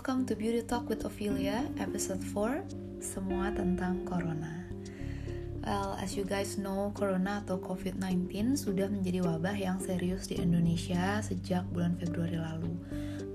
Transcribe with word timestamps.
welcome 0.00 0.24
to 0.24 0.32
Beauty 0.32 0.64
Talk 0.64 0.88
with 0.88 1.04
Ophelia, 1.04 1.68
episode 1.76 2.24
4, 2.32 2.64
semua 3.04 3.52
tentang 3.52 4.00
Corona. 4.08 4.64
Well, 5.60 5.92
as 6.00 6.16
you 6.16 6.24
guys 6.24 6.56
know, 6.56 6.88
Corona 6.96 7.44
atau 7.44 7.60
COVID-19 7.60 8.56
sudah 8.56 8.88
menjadi 8.88 9.20
wabah 9.20 9.52
yang 9.52 9.76
serius 9.76 10.24
di 10.24 10.40
Indonesia 10.40 11.20
sejak 11.20 11.68
bulan 11.76 12.00
Februari 12.00 12.40
lalu. 12.40 12.72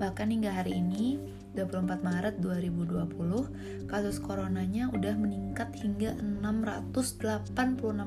Bahkan 0.02 0.26
hingga 0.26 0.58
hari 0.58 0.82
ini, 0.82 1.35
24 1.56 2.04
Maret 2.04 2.36
2020, 2.44 3.88
kasus 3.88 4.20
coronanya 4.20 4.92
udah 4.92 5.16
meningkat 5.16 5.72
hingga 5.80 6.14
686 6.20 7.48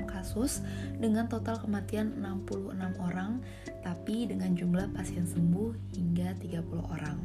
kasus 0.04 0.60
dengan 1.00 1.26
total 1.26 1.56
kematian 1.58 2.14
66 2.20 2.76
orang, 3.00 3.40
tapi 3.80 4.29
dengan 4.29 4.53
jumlah 4.53 4.92
pasien 4.92 5.25
sembuh 5.25 5.96
hingga 5.96 6.36
30 6.39 6.92
orang. 6.92 7.18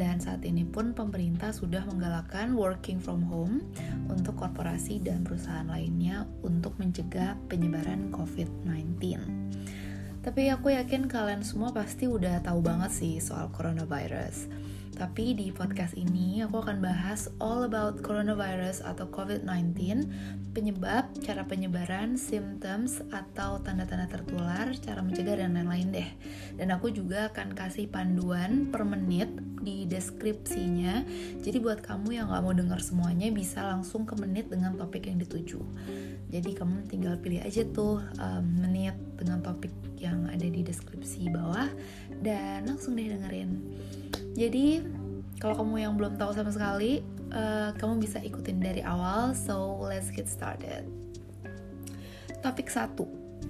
Dan 0.00 0.16
saat 0.16 0.40
ini 0.48 0.64
pun 0.64 0.96
pemerintah 0.96 1.52
sudah 1.52 1.84
menggalakkan 1.84 2.56
working 2.56 2.96
from 2.96 3.20
home 3.20 3.60
untuk 4.08 4.40
korporasi 4.40 4.96
dan 5.04 5.20
perusahaan 5.28 5.68
lainnya 5.68 6.24
untuk 6.40 6.72
mencegah 6.80 7.36
penyebaran 7.52 8.08
COVID-19. 8.08 8.96
Tapi 10.20 10.52
aku 10.52 10.72
yakin 10.72 11.08
kalian 11.08 11.40
semua 11.40 11.72
pasti 11.72 12.04
udah 12.04 12.44
tahu 12.44 12.60
banget 12.60 12.92
sih 12.92 13.20
soal 13.20 13.48
coronavirus. 13.52 14.52
Tapi 15.00 15.32
di 15.32 15.48
podcast 15.48 15.96
ini 15.96 16.44
aku 16.44 16.60
akan 16.60 16.84
bahas 16.84 17.32
all 17.40 17.64
about 17.64 18.04
coronavirus 18.04 18.84
atau 18.84 19.08
COVID-19, 19.08 20.04
penyebab, 20.52 21.08
cara 21.24 21.48
penyebaran, 21.48 22.20
symptoms 22.20 23.00
atau 23.08 23.64
tanda-tanda 23.64 24.12
tertular, 24.12 24.68
cara 24.76 25.00
mencegah 25.00 25.40
dan 25.40 25.56
lain-lain 25.56 25.88
deh. 25.88 26.10
Dan 26.60 26.68
aku 26.76 26.92
juga 26.92 27.32
akan 27.32 27.56
kasih 27.56 27.88
panduan 27.88 28.68
per 28.68 28.84
menit 28.84 29.32
di 29.64 29.88
deskripsinya. 29.88 31.08
Jadi 31.40 31.56
buat 31.64 31.80
kamu 31.80 32.20
yang 32.20 32.28
gak 32.28 32.44
mau 32.44 32.52
denger 32.52 32.84
semuanya 32.84 33.32
bisa 33.32 33.64
langsung 33.64 34.04
ke 34.04 34.12
menit 34.20 34.52
dengan 34.52 34.76
topik 34.76 35.08
yang 35.08 35.16
dituju. 35.16 35.64
Jadi 36.30 36.54
kamu 36.54 36.86
tinggal 36.86 37.18
pilih 37.18 37.42
aja 37.42 37.66
tuh 37.74 37.98
um, 38.22 38.44
menit 38.62 38.94
dengan 39.18 39.42
topik 39.42 39.74
yang 39.98 40.30
ada 40.30 40.46
di 40.46 40.62
deskripsi 40.62 41.28
bawah 41.28 41.66
dan 42.22 42.70
langsung 42.70 42.94
deh 42.94 43.10
dengerin. 43.10 43.50
Jadi 44.38 44.80
kalau 45.42 45.58
kamu 45.58 45.82
yang 45.82 45.98
belum 45.98 46.14
tahu 46.14 46.30
sama 46.36 46.54
sekali, 46.54 47.02
uh, 47.34 47.74
kamu 47.74 47.98
bisa 47.98 48.22
ikutin 48.22 48.62
dari 48.62 48.80
awal. 48.86 49.34
So 49.34 49.82
let's 49.82 50.14
get 50.14 50.30
started. 50.30 50.86
Topik 52.40 52.70
satu, 52.70 53.04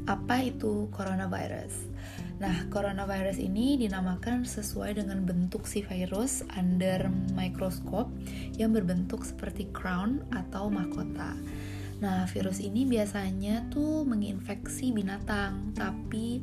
apa 0.09 0.43
itu 0.43 0.89
coronavirus? 0.91 1.91
Nah, 2.41 2.57
coronavirus 2.73 3.37
ini 3.37 3.77
dinamakan 3.77 4.49
sesuai 4.49 4.97
dengan 4.97 5.29
bentuk 5.29 5.69
si 5.69 5.85
virus 5.85 6.41
under 6.57 7.13
mikroskop 7.37 8.09
yang 8.57 8.73
berbentuk 8.73 9.29
seperti 9.29 9.69
crown 9.77 10.25
atau 10.33 10.73
mahkota. 10.73 11.37
Nah, 12.01 12.25
virus 12.33 12.65
ini 12.65 12.89
biasanya 12.89 13.69
tuh 13.69 14.09
menginfeksi 14.09 14.93
binatang, 14.93 15.77
tapi 15.77 16.41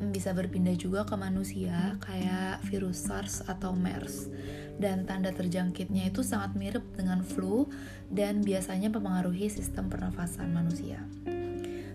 bisa 0.00 0.34
berpindah 0.34 0.74
juga 0.74 1.06
ke 1.06 1.14
manusia 1.14 1.94
kayak 2.02 2.66
virus 2.66 3.06
SARS 3.06 3.46
atau 3.46 3.70
MERS 3.76 4.26
dan 4.74 5.06
tanda 5.06 5.30
terjangkitnya 5.30 6.10
itu 6.10 6.26
sangat 6.26 6.58
mirip 6.58 6.82
dengan 6.98 7.22
flu 7.22 7.70
dan 8.10 8.42
biasanya 8.42 8.90
mempengaruhi 8.90 9.46
sistem 9.46 9.86
pernafasan 9.86 10.50
manusia. 10.50 10.98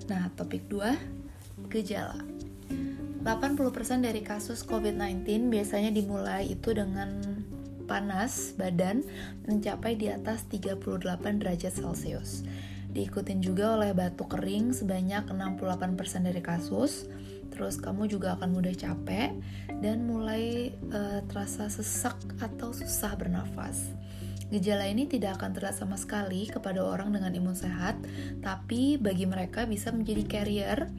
Nah, 0.08 0.32
topik 0.34 0.72
2, 0.72 0.96
gejala. 1.70 2.24
80% 3.20 4.00
dari 4.00 4.24
kasus 4.24 4.64
COVID-19 4.64 5.52
biasanya 5.52 5.92
dimulai 5.92 6.56
itu 6.56 6.72
dengan 6.72 7.20
panas 7.84 8.56
badan 8.56 9.03
mencapai 9.44 10.00
di 10.00 10.08
atas 10.08 10.48
38 10.48 10.80
derajat 11.44 11.74
Celcius. 11.74 12.48
Diikutin 12.89 13.39
juga 13.45 13.77
oleh 13.77 13.94
batuk 13.94 14.33
kering 14.33 14.73
sebanyak 14.73 15.29
68% 15.29 16.25
dari 16.25 16.41
kasus, 16.41 17.05
terus 17.53 17.77
kamu 17.77 18.09
juga 18.09 18.33
akan 18.38 18.50
mudah 18.50 18.73
capek 18.73 19.38
dan 19.77 20.09
mulai 20.09 20.73
uh, 20.89 21.22
terasa 21.29 21.69
sesak 21.69 22.17
atau 22.41 22.73
susah 22.73 23.13
bernafas. 23.13 23.94
Gejala 24.50 24.89
ini 24.89 25.05
tidak 25.05 25.38
akan 25.38 25.53
terlihat 25.53 25.77
sama 25.77 25.94
sekali 25.94 26.50
kepada 26.50 26.81
orang 26.81 27.13
dengan 27.13 27.29
imun 27.29 27.53
sehat, 27.53 27.94
tapi 28.41 28.97
bagi 28.97 29.29
mereka 29.29 29.69
bisa 29.69 29.94
menjadi 29.94 30.25
carrier 30.25 30.89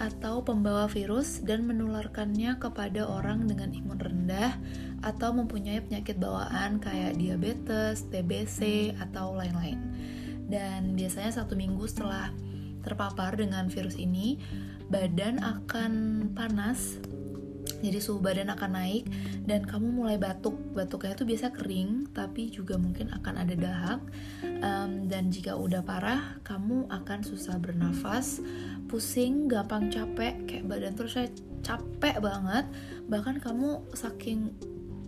atau 0.00 0.44
pembawa 0.44 0.88
virus 0.88 1.40
dan 1.44 1.64
menularkannya 1.68 2.56
kepada 2.60 3.04
orang 3.04 3.48
dengan 3.48 3.72
imun 3.72 4.00
rendah 4.00 4.56
atau 5.00 5.32
mempunyai 5.32 5.80
penyakit 5.84 6.16
bawaan 6.20 6.80
kayak 6.80 7.16
diabetes, 7.16 8.04
TBC, 8.08 8.92
atau 8.96 9.32
lain-lain. 9.32 9.80
Dan 10.50 10.98
biasanya 10.98 11.30
satu 11.30 11.54
minggu 11.54 11.86
setelah 11.86 12.34
terpapar 12.82 13.38
dengan 13.38 13.70
virus 13.70 13.94
ini, 13.94 14.42
badan 14.90 15.38
akan 15.38 15.92
panas. 16.34 16.98
Jadi 17.80 17.96
suhu 18.02 18.20
badan 18.20 18.52
akan 18.52 18.76
naik 18.76 19.08
dan 19.46 19.64
kamu 19.64 19.88
mulai 19.94 20.18
batuk. 20.18 20.58
Batuknya 20.74 21.16
itu 21.16 21.24
biasa 21.24 21.54
kering 21.54 22.12
tapi 22.12 22.50
juga 22.50 22.76
mungkin 22.76 23.14
akan 23.14 23.34
ada 23.46 23.54
dahak. 23.56 24.00
Um, 24.60 25.08
dan 25.08 25.32
jika 25.32 25.56
udah 25.56 25.80
parah 25.80 26.42
kamu 26.44 26.90
akan 26.92 27.24
susah 27.24 27.56
bernafas 27.56 28.44
pusing 28.90 29.48
gampang 29.48 29.88
capek 29.88 30.44
kayak 30.44 30.66
badan 30.68 30.92
terus 30.98 31.16
saya 31.16 31.30
capek 31.64 32.20
banget. 32.20 32.68
Bahkan 33.08 33.40
kamu 33.40 33.86
saking 33.96 34.52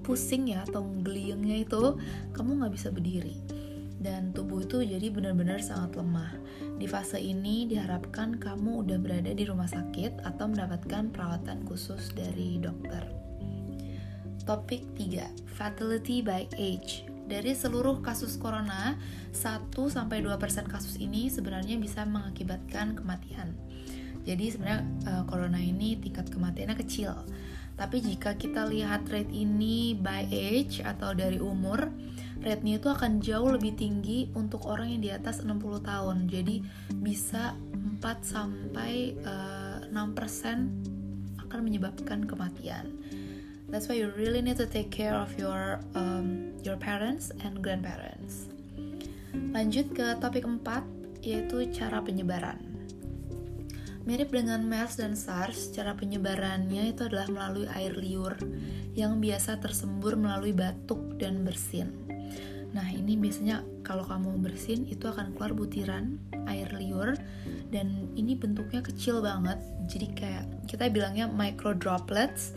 pusing 0.07 0.49
ya 0.49 0.65
atau 0.65 0.87
geliengnya 1.05 1.61
itu 1.67 1.99
kamu 2.33 2.63
nggak 2.63 2.73
bisa 2.73 2.89
berdiri 2.89 3.62
dan 4.03 4.35
tubuh 4.35 4.67
itu 4.67 4.83
jadi 4.83 5.09
benar-benar 5.09 5.63
sangat 5.63 5.95
lemah. 5.97 6.35
Di 6.77 6.91
fase 6.91 7.23
ini 7.23 7.71
diharapkan 7.71 8.37
kamu 8.37 8.83
udah 8.83 8.99
berada 8.99 9.31
di 9.31 9.47
rumah 9.47 9.71
sakit 9.71 10.27
atau 10.27 10.51
mendapatkan 10.51 11.15
perawatan 11.15 11.63
khusus 11.65 12.11
dari 12.13 12.59
dokter. 12.59 13.07
Topik 14.43 14.83
3, 14.99 15.55
fatality 15.55 16.19
by 16.21 16.51
age. 16.59 17.07
Dari 17.31 17.55
seluruh 17.55 18.03
kasus 18.03 18.35
corona, 18.35 18.99
1-2% 19.31 19.71
kasus 20.67 20.99
ini 20.99 21.31
sebenarnya 21.31 21.79
bisa 21.79 22.03
mengakibatkan 22.03 22.99
kematian. 22.99 23.55
Jadi 24.27 24.51
sebenarnya 24.51 24.83
uh, 25.07 25.25
corona 25.31 25.63
ini 25.63 25.95
tingkat 25.99 26.27
kematiannya 26.31 26.75
kecil. 26.75 27.15
Tapi 27.79 28.05
jika 28.05 28.37
kita 28.37 28.69
lihat 28.69 29.09
rate 29.09 29.33
ini 29.33 29.97
by 29.97 30.29
age 30.29 30.85
atau 30.85 31.17
dari 31.17 31.41
umur, 31.41 31.89
rate-nya 32.43 32.83
itu 32.83 32.91
akan 32.91 33.23
jauh 33.23 33.55
lebih 33.55 33.79
tinggi 33.79 34.27
untuk 34.35 34.67
orang 34.67 34.99
yang 34.99 35.03
di 35.03 35.11
atas 35.15 35.47
60 35.47 35.63
tahun. 35.83 36.27
Jadi 36.27 36.63
bisa 36.99 37.55
4 38.03 38.03
sampai 38.21 39.15
uh, 39.23 39.87
eh, 39.87 39.95
6% 39.95 41.49
akan 41.49 41.61
menyebabkan 41.63 42.27
kematian. 42.27 42.91
That's 43.71 43.89
why 43.89 43.97
you 43.97 44.13
really 44.19 44.45
need 44.45 44.61
to 44.61 44.69
take 44.69 44.93
care 44.93 45.17
of 45.17 45.33
your 45.41 45.81
um, 45.97 46.53
your 46.61 46.77
parents 46.77 47.33
and 47.41 47.65
grandparents. 47.65 48.53
Lanjut 49.33 49.97
ke 49.97 50.21
topik 50.21 50.45
4 50.45 51.25
yaitu 51.25 51.71
cara 51.73 52.05
penyebaran. 52.05 52.61
Mirip 54.03 54.35
dengan 54.35 54.67
MERS 54.67 54.99
dan 54.99 55.15
SARS, 55.15 55.71
cara 55.71 55.95
penyebarannya 55.95 56.91
itu 56.91 57.07
adalah 57.07 57.31
melalui 57.31 57.71
air 57.71 57.95
liur 57.95 58.35
yang 58.99 59.23
biasa 59.23 59.63
tersembur 59.63 60.19
melalui 60.19 60.51
batuk 60.51 61.23
dan 61.23 61.47
bersin. 61.47 62.12
Nah, 62.73 62.89
ini 62.89 63.21
biasanya 63.21 63.61
kalau 63.85 64.05
kamu 64.05 64.41
bersin 64.41 64.89
itu 64.89 65.05
akan 65.05 65.37
keluar 65.37 65.53
butiran 65.53 66.17
air 66.49 66.69
liur 66.73 67.13
dan 67.69 68.09
ini 68.17 68.33
bentuknya 68.37 68.81
kecil 68.81 69.21
banget. 69.21 69.61
Jadi 69.89 70.07
kayak 70.17 70.45
kita 70.69 70.89
bilangnya 70.89 71.29
micro 71.29 71.77
droplets 71.77 72.57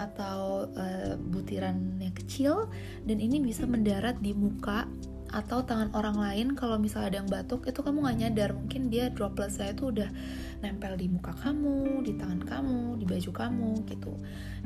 atau 0.00 0.72
uh, 0.72 1.20
butiran 1.20 2.00
yang 2.00 2.16
kecil 2.16 2.72
dan 3.04 3.20
ini 3.20 3.44
bisa 3.44 3.68
mendarat 3.68 4.16
di 4.24 4.32
muka 4.32 4.88
atau 5.32 5.64
tangan 5.64 5.88
orang 5.96 6.20
lain 6.20 6.52
kalau 6.52 6.76
misalnya 6.76 7.08
ada 7.08 7.18
yang 7.24 7.30
batuk 7.32 7.64
itu 7.64 7.80
kamu 7.80 8.04
nggak 8.04 8.18
nyadar. 8.20 8.50
Mungkin 8.52 8.92
dia 8.92 9.08
droplet 9.08 9.48
saya 9.48 9.72
itu 9.72 9.88
udah 9.88 10.12
nempel 10.60 10.94
di 11.00 11.08
muka 11.08 11.32
kamu 11.40 12.04
di 12.04 12.12
tangan 12.20 12.44
kamu 12.44 13.00
di 13.00 13.04
baju 13.08 13.30
kamu 13.32 13.70
gitu. 13.88 14.12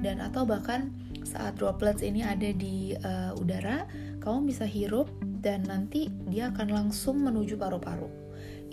Dan 0.03 0.19
atau 0.19 0.43
bahkan 0.43 0.91
saat 1.23 1.55
droplets 1.57 2.03
ini 2.03 2.27
ada 2.27 2.51
di 2.51 2.99
uh, 2.99 3.33
udara 3.39 3.87
kamu 4.19 4.51
bisa 4.51 4.67
hirup 4.67 5.07
dan 5.23 5.63
nanti 5.71 6.11
dia 6.27 6.51
akan 6.51 6.69
langsung 6.75 7.23
menuju 7.23 7.55
paru-paru. 7.55 8.11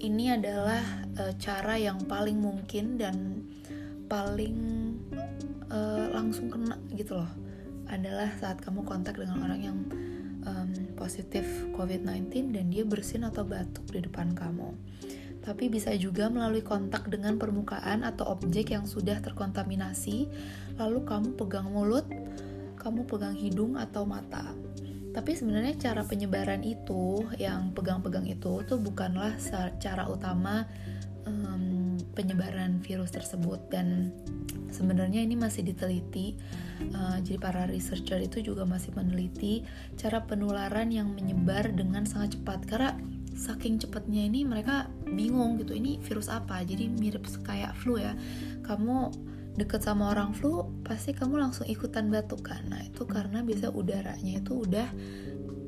Ini 0.02 0.42
adalah 0.42 0.82
uh, 1.22 1.32
cara 1.38 1.78
yang 1.78 2.02
paling 2.10 2.42
mungkin 2.42 2.98
dan 2.98 3.46
paling 4.10 4.58
uh, 5.70 6.10
langsung 6.10 6.50
kena 6.50 6.76
gitu 6.98 7.22
loh. 7.22 7.30
Adalah 7.88 8.34
saat 8.42 8.58
kamu 8.66 8.82
kontak 8.82 9.22
dengan 9.22 9.46
orang 9.46 9.62
yang 9.62 9.78
um, 10.46 10.70
positif 10.96 11.46
COVID-19 11.76 12.54
dan 12.54 12.70
dia 12.70 12.84
bersin 12.84 13.28
atau 13.28 13.44
batuk 13.44 13.88
di 13.92 14.04
depan 14.04 14.36
kamu. 14.36 14.76
Tapi 15.44 15.68
bisa 15.68 15.92
juga 16.00 16.32
melalui 16.32 16.64
kontak 16.64 17.12
dengan 17.12 17.36
permukaan 17.36 18.08
atau 18.08 18.32
objek 18.32 18.72
yang 18.72 18.88
sudah 18.88 19.20
terkontaminasi, 19.20 20.32
lalu 20.80 21.04
kamu 21.04 21.36
pegang 21.36 21.68
mulut, 21.68 22.08
kamu 22.80 23.04
pegang 23.04 23.36
hidung 23.36 23.76
atau 23.76 24.08
mata. 24.08 24.56
tapi 25.14 25.38
sebenarnya 25.38 25.78
cara 25.78 26.02
penyebaran 26.02 26.66
itu 26.66 27.22
yang 27.38 27.70
pegang-pegang 27.78 28.26
itu 28.26 28.66
tuh 28.66 28.82
bukanlah 28.82 29.38
cara 29.78 30.10
utama 30.10 30.66
um, 31.30 31.53
penyebaran 32.14 32.82
virus 32.82 33.14
tersebut. 33.14 33.70
Dan 33.70 34.14
sebenarnya 34.70 35.22
ini 35.22 35.38
masih 35.38 35.66
diteliti. 35.66 36.38
Uh, 36.94 37.18
jadi 37.22 37.38
para 37.38 37.66
researcher 37.70 38.22
itu 38.22 38.42
juga 38.42 38.66
masih 38.66 38.94
meneliti 38.94 39.66
cara 39.98 40.24
penularan 40.26 40.90
yang 40.90 41.12
menyebar 41.14 41.70
dengan 41.74 42.06
sangat 42.06 42.40
cepat. 42.40 42.66
Karena 42.66 42.96
saking 43.34 43.82
cepatnya 43.82 44.30
ini 44.30 44.46
mereka 44.46 44.88
bingung 45.10 45.58
gitu 45.58 45.74
ini 45.74 45.98
virus 46.02 46.30
apa? 46.30 46.62
Jadi 46.62 46.90
mirip 46.90 47.26
kayak 47.44 47.74
flu 47.78 47.98
ya. 47.98 48.14
Kamu 48.64 49.12
deket 49.54 49.86
sama 49.86 50.10
orang 50.10 50.34
flu 50.34 50.66
pasti 50.82 51.14
kamu 51.14 51.38
langsung 51.38 51.66
ikutan 51.70 52.10
batuk 52.10 52.46
kan? 52.46 52.66
Nah 52.70 52.82
itu 52.82 53.06
karena 53.06 53.46
biasa 53.46 53.74
udaranya 53.74 54.42
itu 54.42 54.66
udah 54.66 54.88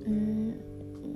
mm, 0.09 0.49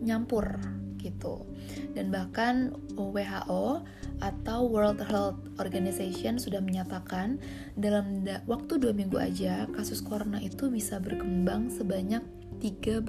nyampur 0.05 0.57
gitu. 0.99 1.47
Dan 1.95 2.11
bahkan 2.11 2.75
WHO 2.93 3.85
atau 4.19 4.67
World 4.67 4.99
Health 5.07 5.39
Organization 5.59 6.37
sudah 6.37 6.59
menyatakan 6.59 7.39
dalam 7.79 8.27
waktu 8.47 8.79
dua 8.79 8.91
minggu 8.91 9.15
aja 9.15 9.67
kasus 9.71 10.03
corona 10.03 10.39
itu 10.43 10.67
bisa 10.67 10.99
berkembang 10.99 11.71
sebanyak 11.71 12.23
13 12.59 13.07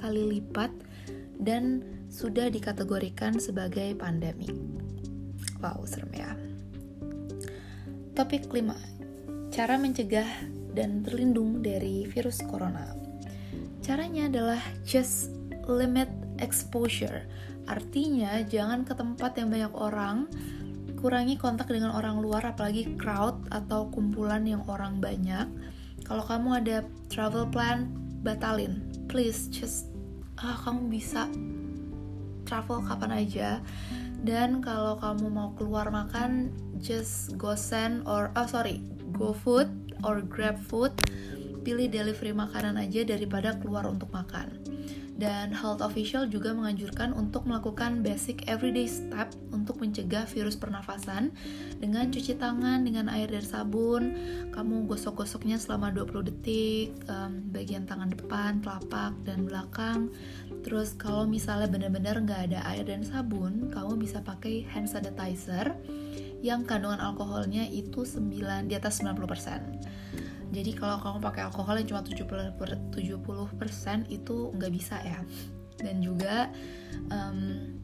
kali 0.00 0.40
lipat 0.40 0.72
dan 1.38 1.84
sudah 2.08 2.48
dikategorikan 2.48 3.36
sebagai 3.36 3.92
pandemi. 3.94 4.48
Wow, 5.60 5.84
serem 5.84 6.12
ya. 6.16 6.32
Topik 8.16 8.50
kelima, 8.50 8.74
cara 9.52 9.78
mencegah 9.78 10.26
dan 10.72 11.04
terlindung 11.04 11.60
dari 11.62 12.08
virus 12.08 12.42
corona. 12.42 12.96
Caranya 13.84 14.26
adalah 14.26 14.60
just 14.82 15.30
limit 15.68 16.08
exposure. 16.40 17.26
Artinya 17.68 18.40
jangan 18.46 18.82
ke 18.82 18.96
tempat 18.96 19.36
yang 19.36 19.52
banyak 19.52 19.74
orang, 19.76 20.26
kurangi 20.98 21.38
kontak 21.38 21.70
dengan 21.70 21.94
orang 21.94 22.18
luar 22.18 22.42
apalagi 22.42 22.98
crowd 22.98 23.38
atau 23.52 23.86
kumpulan 23.92 24.42
yang 24.42 24.64
orang 24.66 24.98
banyak. 24.98 25.46
Kalau 26.02 26.24
kamu 26.24 26.64
ada 26.64 26.76
travel 27.12 27.46
plan, 27.52 27.92
batalin. 28.24 28.82
Please 29.06 29.46
just 29.52 29.92
ah 30.38 30.54
kamu 30.62 30.86
bisa 30.86 31.26
travel 32.46 32.80
kapan 32.86 33.26
aja 33.26 33.58
dan 34.22 34.62
kalau 34.62 34.98
kamu 34.98 35.26
mau 35.30 35.50
keluar 35.58 35.90
makan 35.90 36.54
just 36.78 37.34
go 37.34 37.58
send 37.58 38.06
or 38.06 38.30
oh 38.38 38.46
sorry 38.46 38.82
go 39.14 39.34
food 39.34 39.66
or 40.06 40.22
grab 40.22 40.54
food 40.58 40.94
pilih 41.66 41.90
delivery 41.90 42.30
makanan 42.30 42.78
aja 42.78 43.02
daripada 43.02 43.58
keluar 43.58 43.84
untuk 43.90 44.08
makan 44.14 44.48
dan 45.18 45.50
health 45.50 45.82
official 45.82 46.30
juga 46.30 46.54
menganjurkan 46.54 47.10
untuk 47.10 47.42
melakukan 47.42 48.06
basic 48.06 48.46
everyday 48.46 48.86
step 48.86 49.34
untuk 49.50 49.82
mencegah 49.82 50.22
virus 50.30 50.54
pernafasan 50.54 51.34
dengan 51.82 52.06
cuci 52.14 52.38
tangan 52.38 52.86
dengan 52.86 53.10
air 53.10 53.26
dan 53.26 53.42
sabun. 53.42 54.14
Kamu 54.54 54.86
gosok-gosoknya 54.86 55.58
selama 55.58 55.90
20 55.90 56.30
detik 56.30 56.94
um, 57.10 57.42
bagian 57.50 57.82
tangan 57.82 58.14
depan, 58.14 58.62
telapak, 58.62 59.12
dan 59.26 59.42
belakang. 59.42 60.14
Terus 60.62 60.94
kalau 60.94 61.26
misalnya 61.26 61.66
benar-benar 61.66 62.22
nggak 62.22 62.54
ada 62.54 62.62
air 62.70 62.86
dan 62.86 63.02
sabun 63.02 63.74
kamu 63.74 63.98
bisa 63.98 64.22
pakai 64.22 64.70
hand 64.70 64.86
sanitizer 64.86 65.74
yang 66.38 66.62
kandungan 66.62 67.02
alkoholnya 67.02 67.66
itu 67.66 68.06
9 68.06 68.70
di 68.70 68.74
atas 68.78 69.02
90% 69.02 70.27
jadi 70.48 70.72
kalau 70.72 70.96
kamu 71.00 71.18
pakai 71.20 71.42
alkohol 71.48 71.76
yang 71.76 71.88
cuma 71.92 72.00
70 72.00 72.56
per 72.56 72.70
70% 72.92 74.08
itu 74.08 74.36
nggak 74.56 74.72
bisa 74.72 74.96
ya. 75.04 75.20
Dan 75.78 76.00
juga 76.00 76.48
um, 77.12 77.76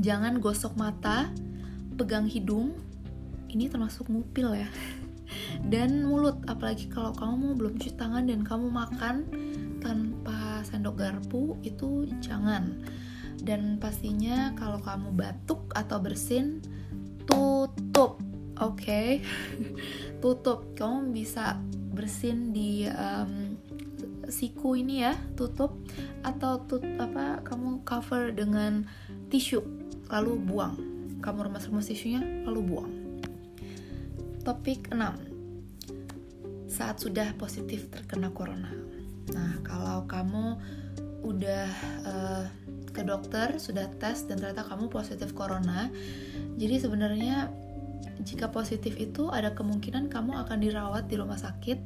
jangan 0.00 0.40
gosok 0.40 0.74
mata 0.74 1.28
pegang 1.98 2.26
hidung 2.26 2.74
ini 3.52 3.68
termasuk 3.68 4.08
ngupil 4.08 4.56
ya. 4.56 4.68
Dan 5.60 6.08
mulut 6.08 6.40
apalagi 6.48 6.88
kalau 6.88 7.12
kamu 7.12 7.52
belum 7.60 7.76
cuci 7.76 8.00
tangan 8.00 8.24
dan 8.24 8.40
kamu 8.40 8.72
makan 8.72 9.28
tanpa 9.84 10.64
sendok 10.64 10.96
garpu 10.96 11.60
itu 11.60 12.08
jangan. 12.24 12.80
Dan 13.38 13.76
pastinya 13.76 14.56
kalau 14.56 14.80
kamu 14.80 15.12
batuk 15.12 15.70
atau 15.76 16.00
bersin 16.00 16.64
tutup 17.28 18.16
oke? 18.56 18.80
Okay? 18.80 19.20
tutup. 20.24 20.72
Kamu 20.74 21.12
bisa 21.12 21.60
bersin 21.98 22.54
di 22.54 22.86
um, 22.86 23.58
siku 24.30 24.78
ini 24.78 25.02
ya 25.02 25.18
tutup 25.34 25.74
atau 26.22 26.62
tut 26.62 26.86
apa 27.02 27.42
kamu 27.42 27.82
cover 27.82 28.30
dengan 28.30 28.86
tisu 29.26 29.58
lalu 30.06 30.38
buang. 30.38 30.78
Kamu 31.18 31.50
remas-remas 31.50 31.90
tisunya 31.90 32.22
lalu 32.46 32.60
buang. 32.62 32.92
Topik 34.46 34.94
6 34.94 36.70
saat 36.70 37.02
sudah 37.02 37.34
positif 37.34 37.90
terkena 37.90 38.30
corona. 38.30 38.70
Nah 39.34 39.58
kalau 39.66 40.06
kamu 40.06 40.54
udah 41.26 41.66
uh, 42.06 42.46
ke 42.94 43.02
dokter 43.02 43.58
sudah 43.58 43.90
tes 43.98 44.22
dan 44.30 44.38
ternyata 44.38 44.62
kamu 44.64 44.86
positif 44.90 45.34
corona 45.34 45.90
jadi 46.58 46.82
sebenarnya 46.82 47.50
jika 48.22 48.50
positif 48.50 48.94
itu 48.98 49.30
ada 49.30 49.54
kemungkinan 49.54 50.10
kamu 50.10 50.34
akan 50.46 50.58
dirawat 50.58 51.06
di 51.06 51.16
rumah 51.18 51.38
sakit, 51.38 51.78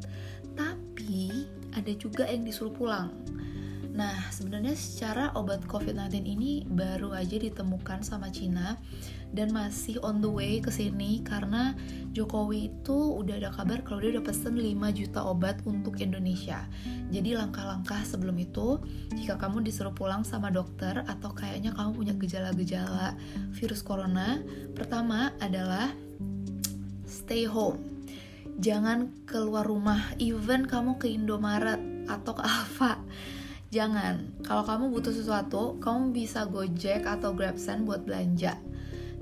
tapi 0.56 1.49
ada 1.73 1.93
juga 1.96 2.29
yang 2.29 2.44
disuruh 2.44 2.73
pulang. 2.73 3.12
Nah, 3.93 4.32
sebenarnya 4.32 4.73
secara 4.73 5.37
obat 5.37 5.69
COVID-19 5.69 6.25
ini 6.25 6.64
baru 6.64 7.12
aja 7.12 7.37
ditemukan 7.37 8.00
sama 8.00 8.32
Cina 8.32 8.81
dan 9.37 9.52
masih 9.52 10.00
on 10.00 10.25
the 10.25 10.29
way 10.29 10.64
ke 10.64 10.73
sini 10.73 11.20
karena 11.20 11.76
Jokowi 12.17 12.73
itu 12.73 12.96
udah 13.20 13.37
ada 13.37 13.52
kabar 13.52 13.84
kalau 13.84 14.00
dia 14.00 14.17
udah 14.17 14.25
pesen 14.25 14.56
5 14.56 14.73
juta 14.96 15.20
obat 15.20 15.61
untuk 15.69 16.00
Indonesia. 16.00 16.64
Jadi 17.12 17.37
langkah-langkah 17.37 18.00
sebelum 18.08 18.40
itu, 18.40 18.81
jika 19.12 19.37
kamu 19.37 19.61
disuruh 19.61 19.93
pulang 19.93 20.25
sama 20.25 20.49
dokter 20.49 21.05
atau 21.05 21.29
kayaknya 21.37 21.76
kamu 21.76 21.93
punya 21.93 22.14
gejala-gejala 22.17 23.12
virus 23.61 23.84
corona, 23.84 24.40
pertama 24.73 25.37
adalah 25.37 25.93
stay 27.12 27.44
home. 27.44 28.08
Jangan 28.56 29.12
keluar 29.28 29.69
rumah, 29.69 30.16
even 30.16 30.64
kamu 30.64 30.96
ke 30.96 31.12
Indomaret 31.12 31.81
atau 32.08 32.32
ke 32.32 32.42
Alfa. 32.42 32.96
Jangan. 33.72 34.44
Kalau 34.44 34.64
kamu 34.64 34.92
butuh 34.92 35.12
sesuatu, 35.12 35.76
kamu 35.81 36.12
bisa 36.12 36.48
Gojek 36.48 37.04
atau 37.04 37.36
GrabSend 37.36 37.84
buat 37.84 38.04
belanja. 38.04 38.56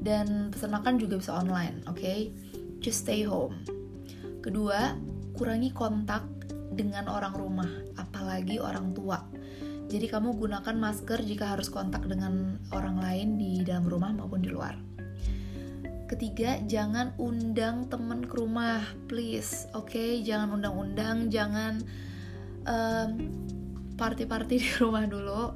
Dan 0.00 0.50
pesan 0.54 0.74
makan 0.74 0.98
juga 0.98 1.18
bisa 1.20 1.36
online, 1.36 1.84
oke? 1.86 1.98
Okay? 1.98 2.34
Just 2.80 3.06
stay 3.06 3.22
home. 3.22 3.62
Kedua, 4.40 4.96
kurangi 5.36 5.70
kontak 5.70 6.24
dengan 6.72 7.06
orang 7.12 7.36
rumah, 7.36 7.70
apalagi 8.00 8.56
orang 8.58 8.96
tua. 8.96 9.20
Jadi 9.90 10.06
kamu 10.06 10.38
gunakan 10.38 10.76
masker 10.78 11.20
jika 11.26 11.54
harus 11.54 11.66
kontak 11.66 12.06
dengan 12.06 12.58
orang 12.70 13.02
lain 13.02 13.28
di 13.36 13.60
dalam 13.66 13.84
rumah 13.86 14.14
maupun 14.14 14.40
di 14.40 14.50
luar. 14.50 14.89
Ketiga, 16.10 16.58
jangan 16.66 17.14
undang 17.22 17.86
temen 17.86 18.26
ke 18.26 18.34
rumah, 18.34 18.82
please. 19.06 19.70
Oke, 19.78 19.94
okay? 19.94 20.10
jangan 20.26 20.58
undang-undang, 20.58 21.30
jangan 21.30 21.86
um, 22.66 23.10
party-party 23.94 24.58
di 24.66 24.70
rumah 24.82 25.06
dulu. 25.06 25.54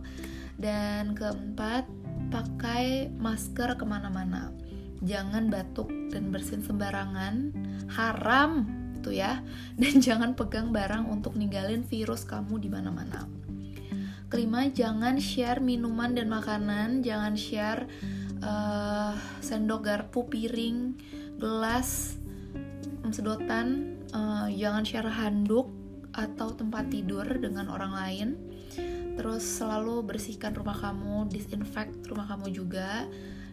Dan 0.54 1.18
keempat, 1.18 1.90
pakai 2.30 3.10
masker 3.18 3.74
ke 3.74 3.82
mana-mana. 3.82 4.54
Jangan 5.02 5.50
batuk 5.50 5.90
dan 6.14 6.30
bersin 6.30 6.62
sembarangan, 6.62 7.50
haram 7.90 8.70
tuh 9.02 9.10
ya. 9.10 9.42
Dan 9.74 9.98
jangan 10.06 10.38
pegang 10.38 10.70
barang 10.70 11.10
untuk 11.10 11.34
ninggalin 11.34 11.82
virus 11.82 12.22
kamu 12.22 12.62
di 12.62 12.70
mana-mana. 12.70 13.26
Kelima, 14.30 14.70
jangan 14.70 15.18
share 15.18 15.58
minuman 15.58 16.14
dan 16.14 16.30
makanan, 16.30 17.02
jangan 17.02 17.34
share 17.34 17.90
uh, 18.44 19.16
sendok 19.40 19.88
garpu 19.88 20.28
piring 20.28 20.94
gelas 21.40 22.20
sedotan 23.14 24.00
uh, 24.10 24.50
jangan 24.50 24.82
share 24.82 25.06
handuk 25.06 25.70
atau 26.14 26.50
tempat 26.54 26.90
tidur 26.90 27.26
dengan 27.26 27.70
orang 27.70 27.92
lain. 27.94 28.28
Terus 29.14 29.46
selalu 29.46 30.02
bersihkan 30.02 30.58
rumah 30.58 30.74
kamu 30.74 31.30
disinfect 31.30 31.94
rumah 32.10 32.26
kamu 32.26 32.50
juga 32.50 33.06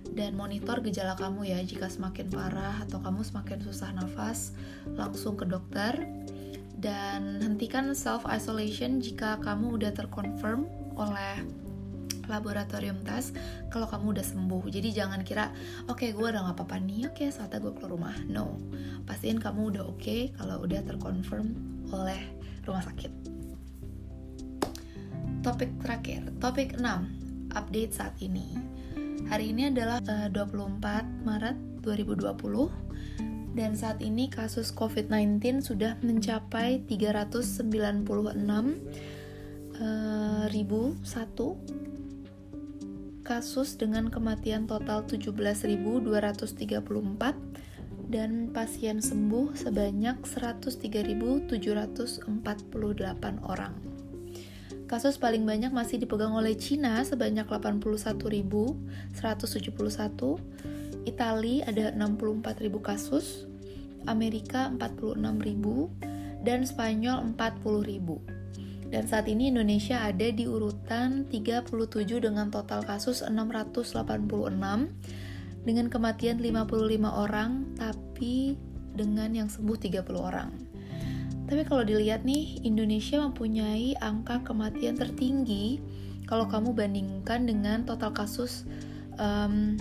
dan 0.10 0.33
monitor 0.33 0.81
gejala 0.81 1.13
kamu 1.13 1.53
ya 1.53 1.62
jika 1.62 1.86
semakin 1.86 2.33
parah 2.33 2.81
atau 2.81 2.98
kamu 2.98 3.21
semakin 3.21 3.62
susah 3.62 3.93
nafas 3.93 4.57
langsung 4.98 5.38
ke 5.38 5.45
dokter. 5.45 5.93
Dan 6.81 7.38
hentikan 7.45 7.93
self 7.93 8.25
isolation 8.25 8.98
jika 8.98 9.38
kamu 9.45 9.77
udah 9.77 9.93
terkonfirm 9.93 10.65
oleh 10.98 11.45
laboratorium 12.31 13.03
tes 13.03 13.35
kalau 13.67 13.91
kamu 13.91 14.15
udah 14.15 14.25
sembuh. 14.25 14.63
Jadi 14.71 14.89
jangan 14.95 15.21
kira 15.27 15.51
oke 15.91 16.00
okay, 16.00 16.09
gue 16.15 16.23
udah 16.23 16.47
gak 16.47 16.55
apa-apa 16.55 16.79
nih 16.79 17.11
oke 17.11 17.19
okay, 17.19 17.27
saatnya 17.27 17.59
gue 17.59 17.75
keluar 17.75 17.91
rumah. 17.91 18.15
No. 18.31 18.55
Pastiin 19.03 19.43
kamu 19.43 19.75
udah 19.75 19.83
oke 19.83 20.00
okay 20.00 20.21
kalau 20.39 20.63
udah 20.63 20.79
terkonfirm 20.88 21.51
oleh 21.91 22.23
rumah 22.63 22.88
sakit. 22.88 23.11
Topik 25.41 25.73
terakhir, 25.81 26.21
topik 26.38 26.77
6, 26.77 27.57
update 27.57 27.91
saat 27.91 28.13
ini. 28.21 28.55
Hari 29.25 29.51
ini 29.51 29.73
adalah 29.73 29.97
uh, 30.05 30.29
24 30.29 31.25
Maret 31.25 31.57
2020 31.81 32.31
dan 33.51 33.75
saat 33.75 34.00
ini 34.00 34.31
kasus 34.31 34.71
COVID-19 34.71 35.59
sudah 35.59 36.00
mencapai 36.00 36.88
396 36.88 37.67
uh, 39.81 40.45
kasus 43.31 43.79
dengan 43.79 44.11
kematian 44.11 44.67
total 44.67 45.07
17.234 45.07 46.03
dan 48.11 48.51
pasien 48.51 49.00
sembuh 49.00 49.55
sebanyak 49.55 50.19
103.748 50.19 51.47
orang. 53.47 53.73
Kasus 54.83 55.15
paling 55.15 55.47
banyak 55.47 55.71
masih 55.71 56.03
dipegang 56.03 56.35
oleh 56.35 56.59
Cina 56.59 57.00
sebanyak 57.07 57.47
81.171, 57.47 59.15
Italia 61.07 61.63
ada 61.71 61.95
64.000 61.95 62.83
kasus, 62.83 63.47
Amerika 64.11 64.67
46.000, 64.75 66.43
dan 66.43 66.67
Spanyol 66.67 67.31
40.000. 67.39 68.40
Dan 68.91 69.07
saat 69.07 69.31
ini 69.31 69.48
Indonesia 69.48 70.03
ada 70.03 70.27
di 70.27 70.43
urutan 70.43 71.24
37 71.31 71.71
dengan 72.19 72.51
total 72.51 72.83
kasus 72.83 73.24
686 73.24 73.95
dengan 75.63 75.88
kematian 75.88 76.43
55 76.43 77.07
orang 77.07 77.71
tapi 77.79 78.60
dengan 78.91 79.31
yang 79.31 79.48
sembuh 79.48 79.77
30 79.79 80.03
orang. 80.19 80.51
Tapi 81.48 81.67
kalau 81.67 81.83
dilihat 81.83 82.24
nih, 82.24 82.63
Indonesia 82.67 83.19
mempunyai 83.19 83.95
angka 84.00 84.43
kematian 84.43 84.95
tertinggi 85.00 85.79
kalau 86.27 86.48
kamu 86.48 86.71
bandingkan 86.71 87.43
dengan 87.43 87.83
total 87.83 88.15
kasus 88.15 88.63
um, 89.19 89.75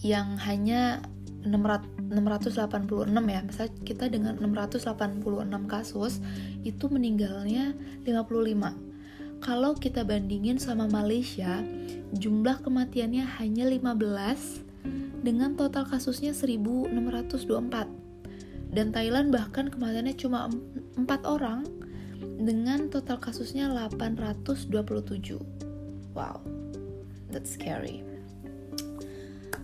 yang 0.00 0.40
hanya 0.40 1.04
600, 1.42 2.10
686 2.10 3.08
ya. 3.08 3.40
Misalnya 3.42 3.72
kita 3.82 4.04
dengan 4.08 4.38
686 4.38 5.66
kasus 5.66 6.22
itu 6.62 6.86
meninggalnya 6.86 7.74
55 8.06 8.92
kalau 9.42 9.74
kita 9.74 10.06
bandingin 10.06 10.62
sama 10.62 10.86
Malaysia 10.86 11.66
jumlah 12.14 12.62
kematiannya 12.62 13.26
hanya 13.42 13.66
15 13.66 15.26
dengan 15.26 15.58
total 15.58 15.82
kasusnya 15.90 16.30
1624 16.30 17.90
dan 18.70 18.94
Thailand 18.94 19.34
bahkan 19.34 19.66
kematiannya 19.66 20.14
cuma 20.14 20.46
4 20.94 21.26
orang 21.26 21.66
dengan 22.38 22.86
total 22.86 23.18
kasusnya 23.18 23.66
827 23.66 24.70
wow 26.14 26.38
that's 27.34 27.58
scary 27.58 28.11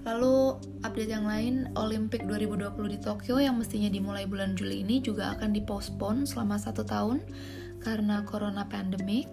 Lalu 0.07 0.59
update 0.87 1.11
yang 1.11 1.27
lain, 1.27 1.71
Olimpik 1.75 2.23
2020 2.27 2.95
di 2.95 2.99
Tokyo 3.03 3.43
yang 3.43 3.59
mestinya 3.59 3.91
dimulai 3.91 4.29
bulan 4.31 4.55
Juli 4.55 4.87
ini 4.87 5.03
juga 5.03 5.35
akan 5.35 5.51
dipospon 5.51 6.23
selama 6.23 6.59
satu 6.59 6.87
tahun 6.87 7.23
karena 7.83 8.23
corona 8.23 8.67
pandemic. 8.67 9.27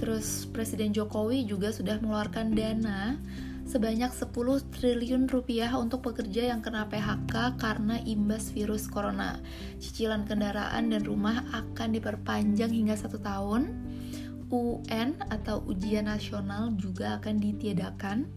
Terus 0.00 0.48
Presiden 0.50 0.90
Jokowi 0.90 1.46
juga 1.46 1.70
sudah 1.70 2.00
mengeluarkan 2.02 2.56
dana 2.56 3.20
sebanyak 3.64 4.12
10 4.12 4.28
triliun 4.76 5.24
rupiah 5.30 5.72
untuk 5.80 6.04
pekerja 6.04 6.52
yang 6.52 6.60
kena 6.60 6.84
PHK 6.88 7.56
karena 7.56 7.96
imbas 8.04 8.52
virus 8.52 8.84
corona. 8.90 9.40
Cicilan 9.80 10.28
kendaraan 10.28 10.92
dan 10.92 11.02
rumah 11.04 11.44
akan 11.52 11.96
diperpanjang 11.96 12.72
hingga 12.72 12.96
satu 12.96 13.20
tahun. 13.20 13.72
UN 14.52 15.18
atau 15.34 15.64
ujian 15.66 16.06
nasional 16.06 16.76
juga 16.78 17.18
akan 17.18 17.42
ditiadakan 17.42 18.28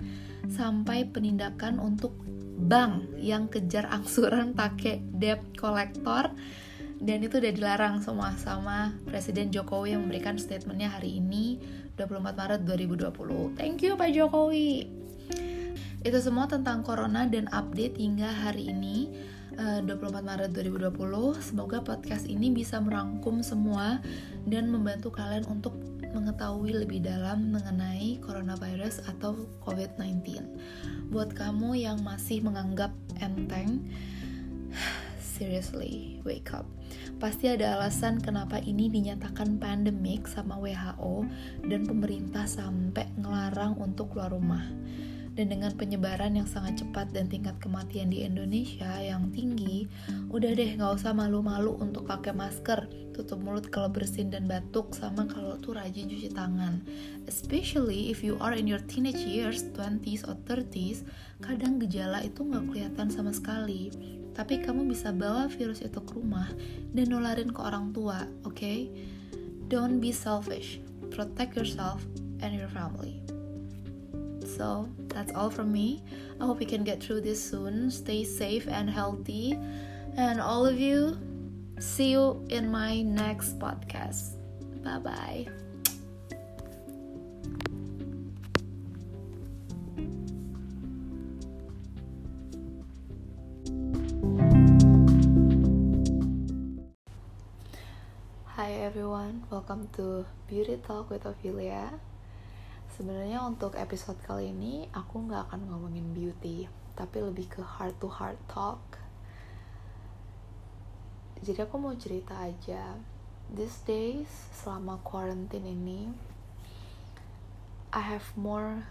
sampai 0.46 1.10
penindakan 1.10 1.82
untuk 1.82 2.14
bank 2.58 3.18
yang 3.18 3.50
kejar 3.50 3.90
angsuran 3.90 4.54
pakai 4.54 5.02
debt 5.14 5.42
collector. 5.58 6.34
Dan 6.98 7.22
itu 7.22 7.38
udah 7.38 7.54
dilarang 7.54 8.02
semua 8.02 8.34
sama 8.42 8.98
Presiden 9.06 9.54
Jokowi 9.54 9.94
yang 9.94 10.10
memberikan 10.10 10.42
statementnya 10.42 10.90
hari 10.90 11.22
ini 11.22 11.62
24 11.94 12.34
Maret 12.34 12.62
2020 12.66 13.54
thank 13.54 13.86
you 13.86 13.94
Pak 13.94 14.10
Jokowi. 14.18 14.90
Itu 16.02 16.18
semua 16.22 16.50
tentang 16.50 16.82
Corona 16.82 17.30
dan 17.30 17.46
update 17.54 18.02
hingga 18.02 18.30
hari 18.30 18.74
ini 18.74 19.14
24 19.58 19.90
eh, 19.90 20.22
Maret 20.22 20.50
2020 20.54 21.42
semoga 21.42 21.82
podcast 21.82 22.30
ini 22.30 22.54
bisa 22.54 22.78
merangkum 22.78 23.42
semua 23.42 23.98
dan 24.46 24.70
membantu 24.70 25.10
kalian 25.10 25.50
untuk 25.50 25.74
mengetahui 26.12 26.72
lebih 26.86 27.04
dalam 27.04 27.52
mengenai 27.52 28.20
coronavirus 28.24 29.04
atau 29.08 29.48
COVID-19. 29.64 30.44
Buat 31.12 31.36
kamu 31.36 31.76
yang 31.80 32.04
masih 32.04 32.44
menganggap 32.44 32.92
enteng, 33.20 33.88
seriously, 35.38 36.24
wake 36.24 36.52
up. 36.52 36.68
Pasti 37.18 37.50
ada 37.50 37.80
alasan 37.80 38.22
kenapa 38.22 38.62
ini 38.62 38.88
dinyatakan 38.88 39.58
pandemik 39.58 40.30
sama 40.30 40.58
WHO 40.62 41.26
dan 41.66 41.84
pemerintah 41.84 42.46
sampai 42.46 43.10
ngelarang 43.18 43.76
untuk 43.82 44.14
keluar 44.14 44.32
rumah. 44.32 44.64
Dan 45.38 45.54
dengan 45.54 45.70
penyebaran 45.78 46.34
yang 46.34 46.50
sangat 46.50 46.82
cepat 46.82 47.14
dan 47.14 47.30
tingkat 47.30 47.54
kematian 47.62 48.10
di 48.10 48.26
Indonesia 48.26 48.90
yang 48.98 49.30
tinggi, 49.30 49.86
udah 50.34 50.58
deh 50.58 50.74
nggak 50.74 50.98
usah 50.98 51.14
malu-malu 51.14 51.78
untuk 51.78 52.10
pakai 52.10 52.34
masker, 52.34 52.90
tutup 53.14 53.38
mulut 53.46 53.70
kalau 53.70 53.86
bersin 53.86 54.34
dan 54.34 54.50
batuk, 54.50 54.98
sama 54.98 55.30
kalau 55.30 55.62
tuh 55.62 55.78
rajin 55.78 56.10
cuci 56.10 56.34
tangan. 56.34 56.82
Especially 57.30 58.10
if 58.10 58.26
you 58.26 58.34
are 58.42 58.58
in 58.58 58.66
your 58.66 58.82
teenage 58.90 59.22
years, 59.22 59.70
20s 59.78 60.26
or 60.26 60.34
30s, 60.50 61.06
kadang 61.46 61.78
gejala 61.78 62.26
itu 62.26 62.42
nggak 62.42 62.74
kelihatan 62.74 63.14
sama 63.14 63.30
sekali. 63.30 63.94
Tapi 64.34 64.66
kamu 64.66 64.90
bisa 64.90 65.14
bawa 65.14 65.46
virus 65.54 65.86
itu 65.86 66.02
ke 66.02 66.18
rumah 66.18 66.50
dan 66.98 67.14
nularin 67.14 67.54
ke 67.54 67.62
orang 67.62 67.94
tua, 67.94 68.26
oke? 68.42 68.58
Okay? 68.58 68.90
Don't 69.70 70.02
be 70.02 70.10
selfish. 70.10 70.82
Protect 71.14 71.54
yourself 71.54 72.02
and 72.42 72.58
your 72.58 72.70
family. 72.74 73.37
So 74.58 74.90
that's 75.14 75.32
all 75.34 75.52
from 75.52 75.72
me. 75.72 76.02
I 76.42 76.46
hope 76.48 76.58
we 76.58 76.66
can 76.66 76.84
get 76.84 76.98
through 77.04 77.22
this 77.22 77.38
soon. 77.38 77.92
Stay 77.92 78.24
safe 78.24 78.68
and 78.68 78.90
healthy. 78.90 79.54
And 80.18 80.42
all 80.42 80.66
of 80.66 80.80
you, 80.80 81.16
see 81.78 82.10
you 82.10 82.44
in 82.50 82.72
my 82.72 83.04
next 83.04 83.60
podcast. 83.60 84.34
Bye 84.82 84.98
bye. 84.98 85.46
Hi 98.58 98.72
everyone, 98.82 99.46
welcome 99.52 99.88
to 99.98 100.26
Beauty 100.50 100.82
Talk 100.82 101.12
with 101.12 101.28
Ophelia. 101.28 102.02
Sebenarnya 102.98 103.46
untuk 103.46 103.78
episode 103.78 104.18
kali 104.26 104.50
ini 104.50 104.90
aku 104.90 105.30
nggak 105.30 105.54
akan 105.54 105.70
ngomongin 105.70 106.18
beauty, 106.18 106.66
tapi 106.98 107.22
lebih 107.22 107.46
ke 107.46 107.62
heart 107.62 107.94
to 108.02 108.10
heart 108.10 108.42
talk. 108.50 108.82
Jadi 111.46 111.62
aku 111.62 111.78
mau 111.78 111.94
cerita 111.94 112.34
aja. 112.42 112.98
These 113.54 113.86
days 113.86 114.32
selama 114.50 114.98
quarantine 115.06 115.70
ini, 115.70 116.10
I 117.94 118.02
have 118.02 118.34
more 118.34 118.90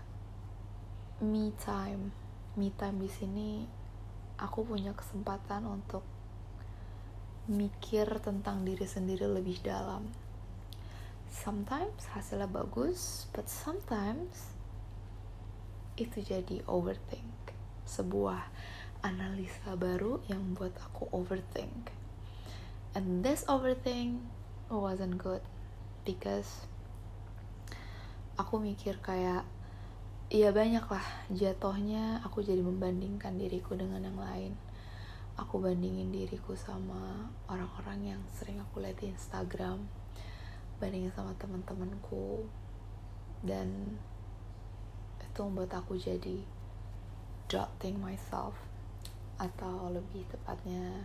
me 1.18 1.50
time. 1.58 2.14
Me 2.54 2.70
time 2.78 3.02
di 3.02 3.10
sini 3.10 3.66
aku 4.38 4.62
punya 4.70 4.94
kesempatan 4.94 5.66
untuk 5.66 6.06
mikir 7.50 8.06
tentang 8.22 8.62
diri 8.62 8.86
sendiri 8.86 9.26
lebih 9.26 9.58
dalam 9.66 10.06
sometimes 11.30 12.06
hasilnya 12.14 12.49
bagus 12.49 13.26
but 13.35 13.47
sometimes 13.50 14.56
itu 15.97 16.21
jadi 16.21 16.61
overthink. 16.68 17.56
Sebuah 17.88 18.52
analisa 19.00 19.73
baru 19.78 20.21
yang 20.28 20.45
membuat 20.45 20.76
aku 20.85 21.09
overthink. 21.09 21.88
And 22.92 23.25
this 23.25 23.45
overthink 23.49 24.21
wasn't 24.68 25.16
good 25.21 25.45
because 26.04 26.68
aku 28.37 28.61
mikir 28.61 29.00
kayak 29.00 29.49
ya 30.26 30.50
banyak 30.50 30.83
lah 30.85 31.06
jatuhnya 31.30 32.21
aku 32.26 32.42
jadi 32.42 32.61
membandingkan 32.61 33.40
diriku 33.40 33.76
dengan 33.76 34.04
yang 34.04 34.21
lain. 34.21 34.52
Aku 35.37 35.61
bandingin 35.61 36.12
diriku 36.12 36.56
sama 36.56 37.28
orang-orang 37.49 38.16
yang 38.16 38.23
sering 38.33 38.56
aku 38.56 38.80
lihat 38.80 38.97
di 39.00 39.12
Instagram 39.12 40.05
bandingin 40.76 41.12
sama 41.16 41.33
teman-temanku 41.40 42.45
dan 43.45 43.97
itu 45.21 45.40
membuat 45.45 45.80
aku 45.80 45.97
jadi 46.00 46.40
doubting 47.47 48.00
myself 48.00 48.56
atau 49.37 49.92
lebih 49.92 50.25
tepatnya 50.33 51.04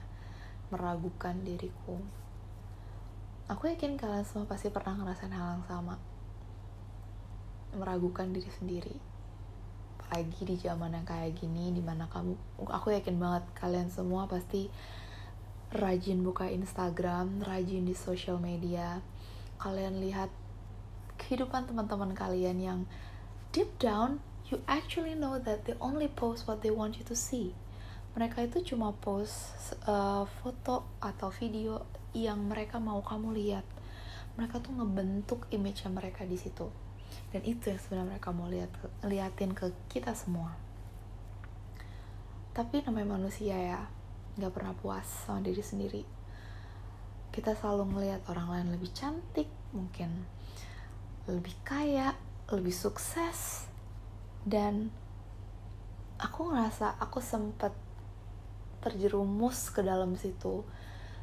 meragukan 0.72 1.36
diriku. 1.44 2.00
Aku 3.52 3.68
yakin 3.68 4.00
kalian 4.00 4.24
semua 4.24 4.48
pasti 4.48 4.72
pernah 4.72 4.96
ngerasain 4.96 5.36
hal 5.36 5.60
yang 5.60 5.66
sama. 5.68 6.00
Meragukan 7.76 8.32
diri 8.32 8.48
sendiri. 8.48 8.96
Apalagi 10.00 10.48
di 10.48 10.56
zaman 10.56 10.96
yang 10.96 11.04
kayak 11.04 11.36
gini 11.36 11.76
di 11.76 11.84
mana 11.84 12.08
kamu 12.08 12.36
aku 12.72 12.96
yakin 12.96 13.20
banget 13.20 13.44
kalian 13.56 13.92
semua 13.92 14.28
pasti 14.32 14.72
rajin 15.72 16.20
buka 16.20 16.52
Instagram 16.52 17.44
rajin 17.48 17.88
di 17.88 17.96
social 17.96 18.40
media 18.40 19.00
kalian 19.62 20.02
lihat 20.02 20.34
kehidupan 21.22 21.70
teman-teman 21.70 22.18
kalian 22.18 22.58
yang 22.58 22.80
deep 23.54 23.70
down 23.78 24.18
you 24.50 24.58
actually 24.66 25.14
know 25.14 25.38
that 25.38 25.70
they 25.70 25.78
only 25.78 26.10
post 26.10 26.50
what 26.50 26.66
they 26.66 26.74
want 26.74 26.98
you 26.98 27.06
to 27.06 27.14
see. 27.14 27.54
Mereka 28.18 28.50
itu 28.50 28.76
cuma 28.76 28.92
post 28.92 29.56
uh, 29.88 30.28
foto 30.44 30.84
atau 31.00 31.32
video 31.32 31.88
yang 32.12 32.52
mereka 32.52 32.76
mau 32.82 33.00
kamu 33.00 33.32
lihat. 33.32 33.64
Mereka 34.36 34.60
tuh 34.60 34.76
ngebentuk 34.76 35.48
image 35.56 35.88
mereka 35.88 36.28
di 36.28 36.36
situ. 36.36 36.68
Dan 37.32 37.48
itu 37.48 37.72
yang 37.72 37.80
sebenarnya 37.80 38.20
mereka 38.20 38.30
mau 38.36 38.52
lihat 38.52 38.72
liatin 39.08 39.56
ke 39.56 39.72
kita 39.88 40.12
semua. 40.12 40.52
Tapi 42.52 42.84
namanya 42.84 43.16
manusia 43.16 43.56
ya 43.56 43.88
nggak 44.36 44.52
pernah 44.52 44.76
puas 44.76 45.08
sama 45.08 45.40
diri 45.40 45.64
sendiri 45.64 46.21
kita 47.32 47.56
selalu 47.56 47.96
ngelihat 47.96 48.22
orang 48.28 48.48
lain 48.52 48.68
lebih 48.76 48.92
cantik 48.92 49.48
mungkin 49.72 50.28
lebih 51.32 51.56
kaya 51.64 52.16
lebih 52.52 52.76
sukses 52.76 53.72
dan 54.44 54.92
aku 56.20 56.52
ngerasa 56.52 57.00
aku 57.00 57.24
sempet 57.24 57.72
terjerumus 58.84 59.72
ke 59.72 59.80
dalam 59.86 60.20
situ 60.20 60.68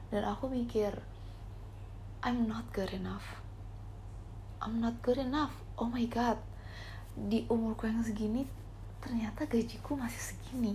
dan 0.08 0.24
aku 0.24 0.48
mikir 0.48 0.96
I'm 2.18 2.50
not 2.50 2.74
good 2.74 2.90
enough. 2.90 3.38
I'm 4.58 4.82
not 4.82 4.98
good 5.06 5.22
enough. 5.22 5.54
Oh 5.78 5.86
my 5.86 6.02
god 6.10 6.42
di 7.14 7.46
umurku 7.46 7.86
yang 7.86 8.02
segini 8.02 8.46
ternyata 8.98 9.46
gajiku 9.46 9.94
masih 9.94 10.34
segini. 10.34 10.74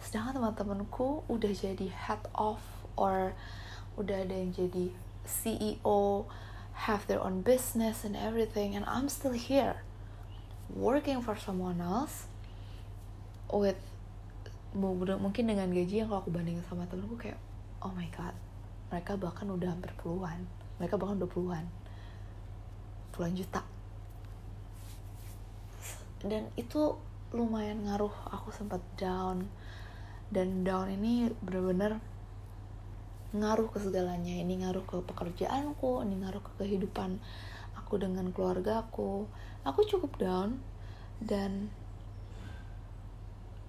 Sedangkan 0.00 0.40
teman-temanku 0.40 1.24
udah 1.28 1.52
jadi 1.52 1.88
head 1.88 2.20
of 2.36 2.60
or 3.00 3.32
udah 3.98 4.22
ada 4.22 4.34
yang 4.38 4.54
jadi 4.54 4.94
CEO 5.26 6.30
have 6.88 7.04
their 7.10 7.18
own 7.18 7.42
business 7.42 8.06
and 8.06 8.14
everything 8.14 8.78
and 8.78 8.86
I'm 8.86 9.10
still 9.10 9.34
here 9.34 9.82
working 10.70 11.18
for 11.20 11.34
someone 11.34 11.82
else 11.82 12.30
with 13.50 13.82
mungkin 14.72 15.50
dengan 15.50 15.74
gaji 15.74 16.06
yang 16.06 16.08
kalau 16.08 16.22
aku 16.22 16.30
bandingin 16.30 16.62
sama 16.70 16.86
temenku 16.86 17.18
kayak 17.18 17.40
oh 17.82 17.90
my 17.92 18.06
god 18.14 18.36
mereka 18.88 19.18
bahkan 19.18 19.50
udah 19.50 19.74
hampir 19.74 19.90
puluhan 19.98 20.46
mereka 20.78 20.94
bahkan 20.94 21.18
udah 21.18 21.28
puluhan 21.28 21.66
puluhan 23.18 23.34
juta. 23.34 23.66
Dan 26.22 26.46
itu 26.54 26.94
lumayan 27.34 27.82
ngaruh 27.82 28.14
aku 28.30 28.54
sempat 28.54 28.78
down. 28.94 29.50
Dan 30.30 30.62
down 30.62 30.86
ini 30.86 31.26
bener-bener 31.42 31.98
ngaruh 33.32 33.68
ke 33.68 33.78
segalanya. 33.82 34.34
Ini 34.40 34.64
ngaruh 34.64 34.84
ke 34.88 34.96
pekerjaanku 35.04 36.04
ini 36.04 36.24
ngaruh 36.24 36.40
ke 36.40 36.52
kehidupan 36.64 37.20
aku 37.76 38.00
dengan 38.00 38.28
keluarga 38.36 38.84
aku 38.84 39.24
aku 39.64 39.80
cukup 39.88 40.20
down 40.20 40.60
dan 41.24 41.72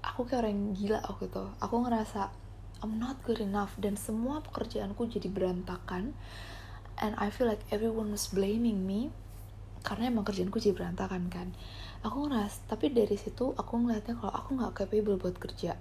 aku 0.04 0.28
kayak 0.28 0.48
orang 0.48 0.75
gila 0.75 1.00
waktu 1.04 1.28
itu. 1.28 1.46
Aku 1.60 1.75
ngerasa 1.84 2.32
I'm 2.80 2.96
not 2.96 3.20
good 3.28 3.44
enough. 3.44 3.75
Dan 3.75 4.00
semua 4.00 4.39
pekerjaanku 4.39 5.12
jadi 5.12 5.28
berantakan. 5.28 6.16
And 7.00 7.15
I 7.19 7.32
feel 7.32 7.48
like 7.48 7.63
everyone 7.72 8.12
was 8.12 8.32
blaming 8.32 8.84
me 8.84 9.12
karena 9.80 10.12
emang 10.12 10.28
kerjaanku 10.28 10.60
jadi 10.60 10.76
berantakan 10.76 11.32
kan? 11.32 11.56
Aku 12.04 12.28
ngeras 12.28 12.60
tapi 12.67 12.91
dari 12.91 13.15
situ 13.15 13.56
aku 13.56 13.80
ngeliatnya 13.80 14.19
kalau 14.19 14.32
aku 14.36 14.50
nggak 14.60 14.84
capable 14.84 15.15
buat 15.15 15.36
kerja 15.39 15.80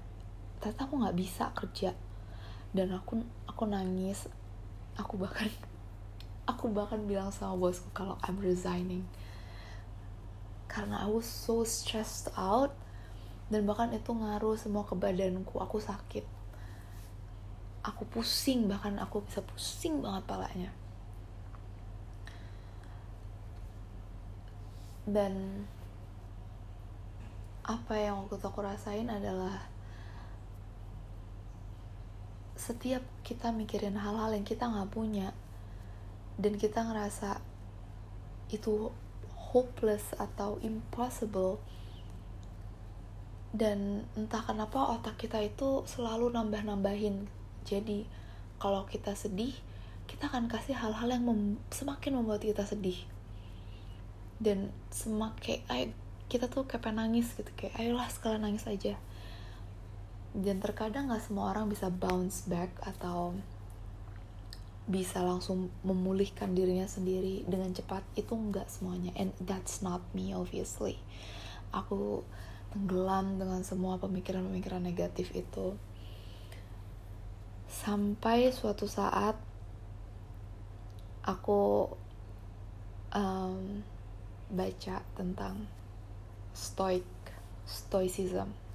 ternyata 0.58 0.90
aku 0.90 0.94
nggak 1.02 1.16
bisa 1.18 1.44
kerja. 1.54 1.90
Dan 2.74 2.94
aku 2.94 3.22
aku 3.58 3.66
nangis. 3.66 4.30
Aku 4.94 5.18
bahkan 5.18 5.50
aku 6.50 6.70
bahkan 6.70 7.02
bilang 7.10 7.34
sama 7.34 7.58
bosku 7.58 7.90
kalau 7.90 8.14
I'm 8.22 8.38
resigning. 8.38 9.02
Karena 10.70 11.02
aku 11.02 11.18
so 11.18 11.66
stressed 11.66 12.30
out 12.38 12.70
dan 13.50 13.66
bahkan 13.66 13.90
itu 13.90 14.14
ngaruh 14.14 14.54
semua 14.54 14.86
ke 14.86 14.94
badanku. 14.94 15.58
Aku 15.58 15.82
sakit. 15.82 16.22
Aku 17.82 18.06
pusing 18.06 18.70
bahkan 18.70 18.94
aku 19.02 19.26
bisa 19.26 19.42
pusing 19.42 20.06
banget 20.06 20.22
palanya. 20.30 20.70
Dan 25.02 25.66
apa 27.66 27.98
yang 27.98 28.22
waktu 28.22 28.38
itu 28.38 28.46
aku 28.46 28.62
rasain 28.62 29.10
adalah 29.10 29.66
setiap 32.58 33.06
kita 33.22 33.54
mikirin 33.54 33.94
hal-hal 33.94 34.34
yang 34.34 34.42
kita 34.42 34.66
nggak 34.66 34.90
punya 34.90 35.30
dan 36.34 36.58
kita 36.58 36.82
ngerasa 36.82 37.38
itu 38.50 38.90
hopeless 39.54 40.12
atau 40.18 40.58
impossible 40.60 41.62
dan 43.54 44.04
entah 44.12 44.44
kenapa 44.44 44.98
otak 44.98 45.16
kita 45.16 45.40
itu 45.40 45.86
selalu 45.88 46.34
nambah-nambahin. 46.34 47.30
Jadi 47.64 48.04
kalau 48.60 48.84
kita 48.90 49.14
sedih 49.14 49.54
kita 50.08 50.28
akan 50.28 50.48
kasih 50.50 50.74
hal-hal 50.74 51.08
yang 51.08 51.24
mem 51.24 51.62
semakin 51.70 52.20
membuat 52.20 52.42
kita 52.42 52.66
sedih. 52.66 52.98
Dan 54.42 54.74
semakin 54.92 55.62
kita 56.28 56.50
tuh 56.50 56.68
kayak 56.68 56.92
nangis 56.92 57.32
gitu 57.38 57.48
kayak 57.56 57.74
ayolah 57.80 58.06
sekalian 58.12 58.44
nangis 58.44 58.68
aja 58.68 59.00
dan 60.38 60.62
terkadang 60.62 61.10
nggak 61.10 61.26
semua 61.26 61.50
orang 61.50 61.66
bisa 61.66 61.90
bounce 61.90 62.46
back 62.46 62.70
atau 62.86 63.34
bisa 64.86 65.20
langsung 65.20 65.68
memulihkan 65.82 66.54
dirinya 66.54 66.86
sendiri 66.86 67.42
dengan 67.44 67.74
cepat. 67.74 68.06
Itu 68.14 68.38
nggak 68.38 68.70
semuanya. 68.70 69.10
And 69.18 69.34
that's 69.42 69.82
not 69.82 70.00
me 70.14 70.30
obviously. 70.32 70.94
Aku 71.74 72.22
tenggelam 72.70 73.42
dengan 73.42 73.66
semua 73.66 73.98
pemikiran-pemikiran 73.98 74.80
negatif 74.80 75.34
itu. 75.34 75.74
Sampai 77.66 78.54
suatu 78.54 78.86
saat 78.86 79.34
aku 81.26 81.90
um, 83.12 83.82
baca 84.48 85.04
tentang 85.18 85.66
stoic 86.54 87.04
stoicism 87.68 88.67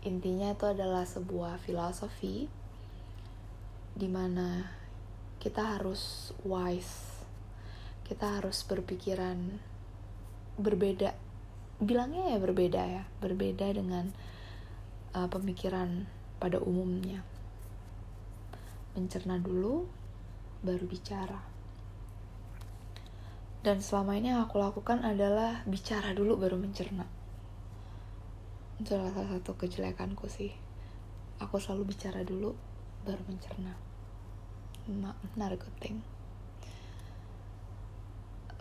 intinya 0.00 0.56
itu 0.56 0.64
adalah 0.64 1.04
sebuah 1.04 1.60
filosofi 1.60 2.48
di 3.92 4.08
mana 4.08 4.64
kita 5.36 5.76
harus 5.76 6.32
wise 6.40 7.20
kita 8.10 8.42
harus 8.42 8.66
berpikiran 8.66 9.38
berbeda. 10.58 11.14
Bilangnya 11.78 12.34
ya 12.34 12.38
berbeda 12.42 12.82
ya 12.82 13.02
berbeda 13.22 13.70
dengan 13.70 14.10
uh, 15.14 15.30
pemikiran 15.30 16.10
pada 16.42 16.58
umumnya. 16.58 17.22
Mencerna 18.98 19.38
dulu 19.38 19.86
baru 20.66 20.90
bicara. 20.90 21.38
Dan 23.62 23.78
selama 23.78 24.18
ini 24.18 24.34
yang 24.34 24.42
aku 24.42 24.58
lakukan 24.58 25.06
adalah 25.06 25.62
bicara 25.70 26.10
dulu 26.10 26.34
baru 26.34 26.58
mencerna 26.58 27.19
itu 28.80 28.96
salah 28.96 29.12
satu 29.12 29.60
kejelekanku 29.60 30.24
sih. 30.32 30.56
Aku 31.36 31.60
selalu 31.60 31.92
bicara 31.92 32.24
dulu 32.24 32.56
baru 33.04 33.20
mencerna. 33.28 33.76
Not, 34.88 35.20
not 35.36 35.52
a 35.52 35.60
good 35.60 35.76
thing. 35.84 36.00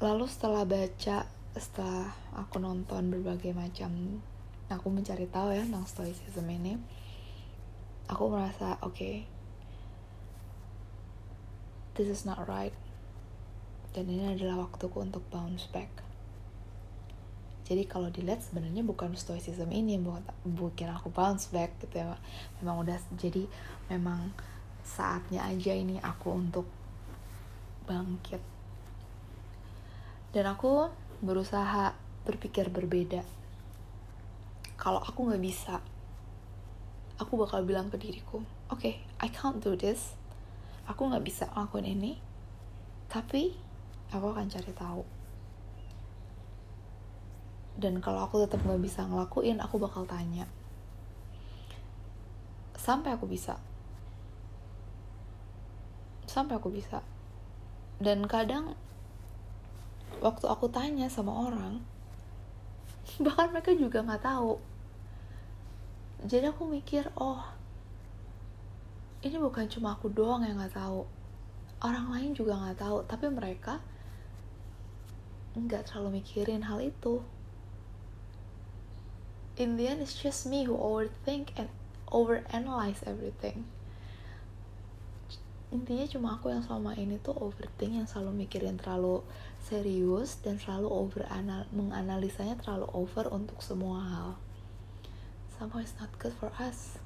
Lalu 0.04 0.28
setelah 0.28 0.68
baca 0.68 1.24
setelah 1.56 2.12
aku 2.36 2.60
nonton 2.60 3.08
berbagai 3.12 3.56
macam 3.56 4.22
aku 4.68 4.88
mencari 4.92 5.26
tahu 5.26 5.56
ya 5.56 5.66
tentang 5.66 5.90
stoicism 5.90 6.46
ini 6.46 6.78
aku 8.06 8.30
merasa 8.30 8.78
oke 8.86 8.96
okay, 8.96 9.26
this 11.96 12.12
is 12.12 12.28
not 12.28 12.44
right. 12.44 12.76
Dan 13.90 14.06
ini 14.06 14.36
adalah 14.36 14.70
waktuku 14.70 15.02
untuk 15.02 15.26
bounce 15.34 15.66
back 15.74 16.09
jadi 17.70 17.86
kalau 17.86 18.10
dilihat 18.10 18.42
sebenarnya 18.42 18.82
bukan 18.82 19.14
stoicism 19.14 19.70
ini 19.70 19.94
yang 19.94 20.10
buat 20.10 20.26
bikin 20.42 20.90
aku 20.90 21.14
bounce 21.14 21.54
back 21.54 21.78
gitu 21.86 22.02
ya 22.02 22.18
memang 22.66 22.82
udah 22.82 22.98
jadi 23.14 23.46
memang 23.94 24.34
saatnya 24.82 25.46
aja 25.46 25.78
ini 25.78 26.02
aku 26.02 26.34
untuk 26.34 26.66
bangkit. 27.86 28.42
Dan 30.34 30.50
aku 30.50 30.90
berusaha 31.22 31.94
berpikir 32.26 32.74
berbeda. 32.74 33.22
Kalau 34.74 35.06
aku 35.06 35.30
nggak 35.30 35.44
bisa 35.44 35.78
aku 37.22 37.36
bakal 37.36 37.68
bilang 37.68 37.92
ke 37.92 38.00
diriku 38.00 38.40
oke 38.72 38.80
okay, 38.80 39.04
I 39.22 39.30
can't 39.30 39.62
do 39.62 39.78
this. 39.78 40.18
Aku 40.90 41.06
nggak 41.06 41.22
bisa 41.22 41.46
ngelakuin 41.54 41.86
ini 41.86 42.18
tapi 43.14 43.54
aku 44.10 44.34
akan 44.34 44.50
cari 44.50 44.74
tahu 44.74 45.19
dan 47.80 48.04
kalau 48.04 48.28
aku 48.28 48.44
tetap 48.44 48.60
nggak 48.68 48.84
bisa 48.84 49.08
ngelakuin 49.08 49.64
aku 49.64 49.80
bakal 49.80 50.04
tanya. 50.04 50.44
Sampai 52.76 53.16
aku 53.16 53.24
bisa. 53.24 53.56
Sampai 56.28 56.60
aku 56.60 56.68
bisa. 56.68 57.00
Dan 58.04 58.28
kadang 58.28 58.76
waktu 60.20 60.46
aku 60.52 60.68
tanya 60.68 61.08
sama 61.08 61.32
orang 61.32 61.80
bahkan 63.24 63.56
mereka 63.56 63.72
juga 63.72 64.04
nggak 64.04 64.24
tahu. 64.28 64.60
Jadi 66.28 66.52
aku 66.52 66.68
mikir 66.68 67.08
oh 67.16 67.40
ini 69.24 69.40
bukan 69.40 69.72
cuma 69.72 69.96
aku 69.96 70.12
doang 70.12 70.44
yang 70.44 70.60
nggak 70.60 70.76
tahu. 70.76 71.08
Orang 71.80 72.12
lain 72.12 72.36
juga 72.36 72.60
nggak 72.60 72.84
tahu. 72.84 72.98
Tapi 73.08 73.26
mereka 73.32 73.80
nggak 75.56 75.88
terlalu 75.88 76.20
mikirin 76.20 76.68
hal 76.68 76.84
itu 76.84 77.24
in 79.60 79.76
the 79.76 79.92
end 79.92 80.00
it's 80.02 80.16
just 80.16 80.48
me 80.48 80.64
who 80.64 80.74
overthink 80.80 81.52
and 81.60 81.68
overanalyze 82.08 83.04
everything. 83.04 83.68
Intinya 85.70 86.10
cuma 86.10 86.28
aku 86.34 86.50
yang 86.50 86.66
selama 86.66 86.98
ini 86.98 87.22
tuh 87.22 87.38
overthink 87.38 87.94
yang 87.94 88.08
selalu 88.10 88.48
mikirin 88.48 88.82
terlalu 88.82 89.22
serius 89.62 90.42
dan 90.42 90.58
selalu 90.58 90.90
over 90.90 91.22
menganalisanya 91.70 92.58
terlalu 92.58 92.90
over 92.90 93.30
untuk 93.30 93.62
semua 93.62 94.02
hal. 94.02 94.30
Somehow 95.54 95.84
it's 95.84 95.94
not 96.02 96.10
good 96.18 96.34
for 96.34 96.50
us. 96.58 96.98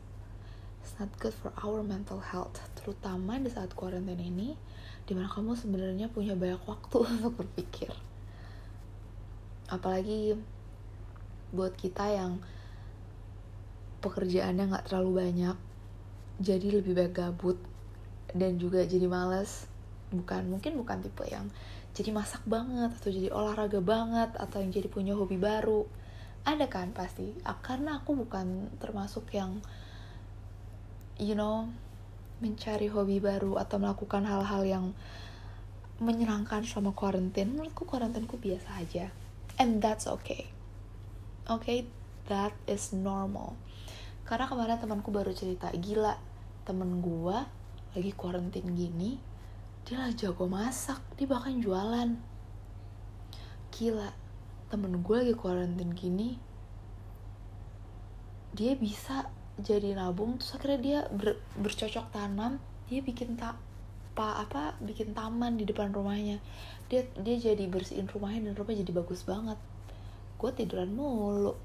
It's 0.80 0.96
not 0.96 1.12
good 1.20 1.36
for 1.36 1.52
our 1.60 1.84
mental 1.84 2.24
health 2.24 2.64
terutama 2.80 3.36
di 3.42 3.52
saat 3.52 3.76
quarantine 3.76 4.24
ini 4.24 4.56
di 5.04 5.12
mana 5.12 5.28
kamu 5.28 5.60
sebenarnya 5.60 6.08
punya 6.08 6.38
banyak 6.38 6.64
waktu 6.64 6.98
untuk 7.20 7.44
berpikir. 7.44 7.92
Apalagi 9.68 10.40
buat 11.54 11.78
kita 11.78 12.10
yang 12.10 12.42
pekerjaannya 14.02 14.74
nggak 14.74 14.86
terlalu 14.90 15.30
banyak 15.30 15.58
jadi 16.42 16.82
lebih 16.82 16.98
baik 16.98 17.14
gabut 17.14 17.58
dan 18.34 18.58
juga 18.58 18.82
jadi 18.84 19.06
males. 19.06 19.70
Bukan 20.14 20.50
mungkin 20.50 20.78
bukan 20.78 21.02
tipe 21.02 21.26
yang 21.30 21.50
jadi 21.94 22.10
masak 22.10 22.42
banget 22.50 22.90
atau 22.90 23.10
jadi 23.14 23.30
olahraga 23.30 23.82
banget 23.82 24.34
atau 24.38 24.62
yang 24.62 24.74
jadi 24.74 24.90
punya 24.90 25.14
hobi 25.14 25.38
baru. 25.38 25.86
Ada 26.44 26.66
kan 26.68 26.92
pasti. 26.92 27.38
Karena 27.62 28.02
aku 28.02 28.18
bukan 28.18 28.74
termasuk 28.82 29.30
yang 29.34 29.62
you 31.22 31.38
know 31.38 31.70
mencari 32.42 32.90
hobi 32.90 33.22
baru 33.22 33.62
atau 33.62 33.78
melakukan 33.78 34.26
hal-hal 34.26 34.66
yang 34.66 34.86
menyenangkan 36.02 36.66
selama 36.66 36.92
karantin 36.98 37.54
menurutku 37.54 37.86
karantinku 37.86 38.42
biasa 38.42 38.82
aja. 38.82 39.14
And 39.62 39.80
that's 39.80 40.10
okay 40.10 40.63
okay 41.48 41.88
that 42.32 42.56
is 42.68 42.96
normal. 42.96 43.60
Karena 44.24 44.48
kemarin 44.48 44.80
temanku 44.80 45.12
baru 45.12 45.36
cerita 45.36 45.68
gila 45.76 46.16
temen 46.64 47.04
gue 47.04 47.38
lagi 47.94 48.12
quarantine 48.16 48.72
gini 48.72 49.20
dia 49.84 50.00
lah 50.00 50.16
jago 50.16 50.48
masak 50.48 51.04
dia 51.20 51.28
bahkan 51.28 51.60
jualan. 51.60 52.16
Gila 53.76 54.10
temen 54.72 55.04
gue 55.04 55.18
lagi 55.20 55.36
quarantine 55.36 55.92
gini 55.92 56.40
dia 58.54 58.78
bisa 58.78 59.28
jadi 59.60 59.98
nabung 59.98 60.38
terus 60.38 60.56
akhirnya 60.56 60.80
dia 60.80 61.00
ber, 61.10 61.38
bercocok 61.58 62.14
tanam 62.14 62.62
dia 62.88 63.02
bikin 63.02 63.36
tak 63.38 63.58
apa 64.14 64.46
apa 64.46 64.64
bikin 64.78 65.12
taman 65.18 65.60
di 65.60 65.68
depan 65.68 65.92
rumahnya. 65.92 66.40
Dia 66.88 67.04
dia 67.20 67.52
jadi 67.52 67.68
bersihin 67.68 68.08
rumahnya 68.08 68.50
dan 68.50 68.54
rumahnya 68.56 68.88
jadi 68.88 68.94
bagus 68.94 69.26
banget 69.28 69.60
gue 70.44 70.52
tiduran 70.52 70.92
mulu. 70.92 71.56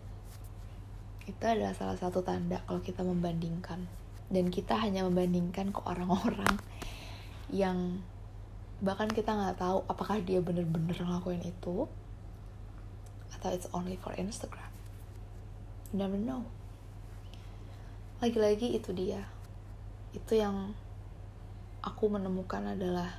Itu 1.26 1.42
adalah 1.42 1.74
salah 1.74 1.98
satu 1.98 2.22
tanda 2.22 2.62
kalau 2.62 2.78
kita 2.78 3.02
membandingkan. 3.02 3.90
Dan 4.30 4.54
kita 4.54 4.78
hanya 4.78 5.02
membandingkan 5.02 5.74
ke 5.74 5.82
orang-orang 5.82 6.62
yang 7.50 7.98
bahkan 8.78 9.10
kita 9.10 9.34
nggak 9.34 9.58
tahu 9.58 9.82
apakah 9.90 10.22
dia 10.22 10.38
bener-bener 10.38 10.94
ngelakuin 10.94 11.42
itu 11.42 11.90
atau 13.34 13.48
it's 13.50 13.66
only 13.74 13.98
for 13.98 14.14
Instagram. 14.14 14.70
You 15.90 15.98
never 15.98 16.14
know. 16.14 16.46
Lagi-lagi 18.22 18.78
itu 18.78 18.94
dia. 18.94 19.26
Itu 20.14 20.38
yang 20.38 20.70
aku 21.82 22.06
menemukan 22.06 22.78
adalah 22.78 23.10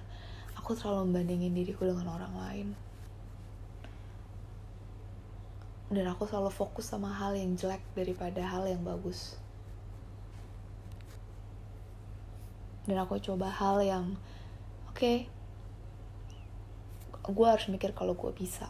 aku 0.55 0.71
terlalu 0.79 1.11
membandingin 1.11 1.51
diriku 1.51 1.83
dengan 1.83 2.15
orang 2.15 2.35
lain 2.39 2.67
dan 5.89 6.05
aku 6.05 6.29
selalu 6.29 6.53
fokus 6.53 6.93
sama 6.93 7.09
hal 7.09 7.33
yang 7.33 7.57
jelek 7.57 7.81
daripada 7.97 8.45
hal 8.45 8.69
yang 8.69 8.85
bagus. 8.85 9.33
Dan 12.85 13.01
aku 13.01 13.17
coba 13.17 13.49
hal 13.49 13.81
yang 13.81 14.05
oke 14.89 14.97
okay, 14.97 15.17
gue 17.25 17.47
harus 17.49 17.65
mikir 17.73 17.93
kalau 17.97 18.13
gue 18.13 18.29
bisa. 18.37 18.69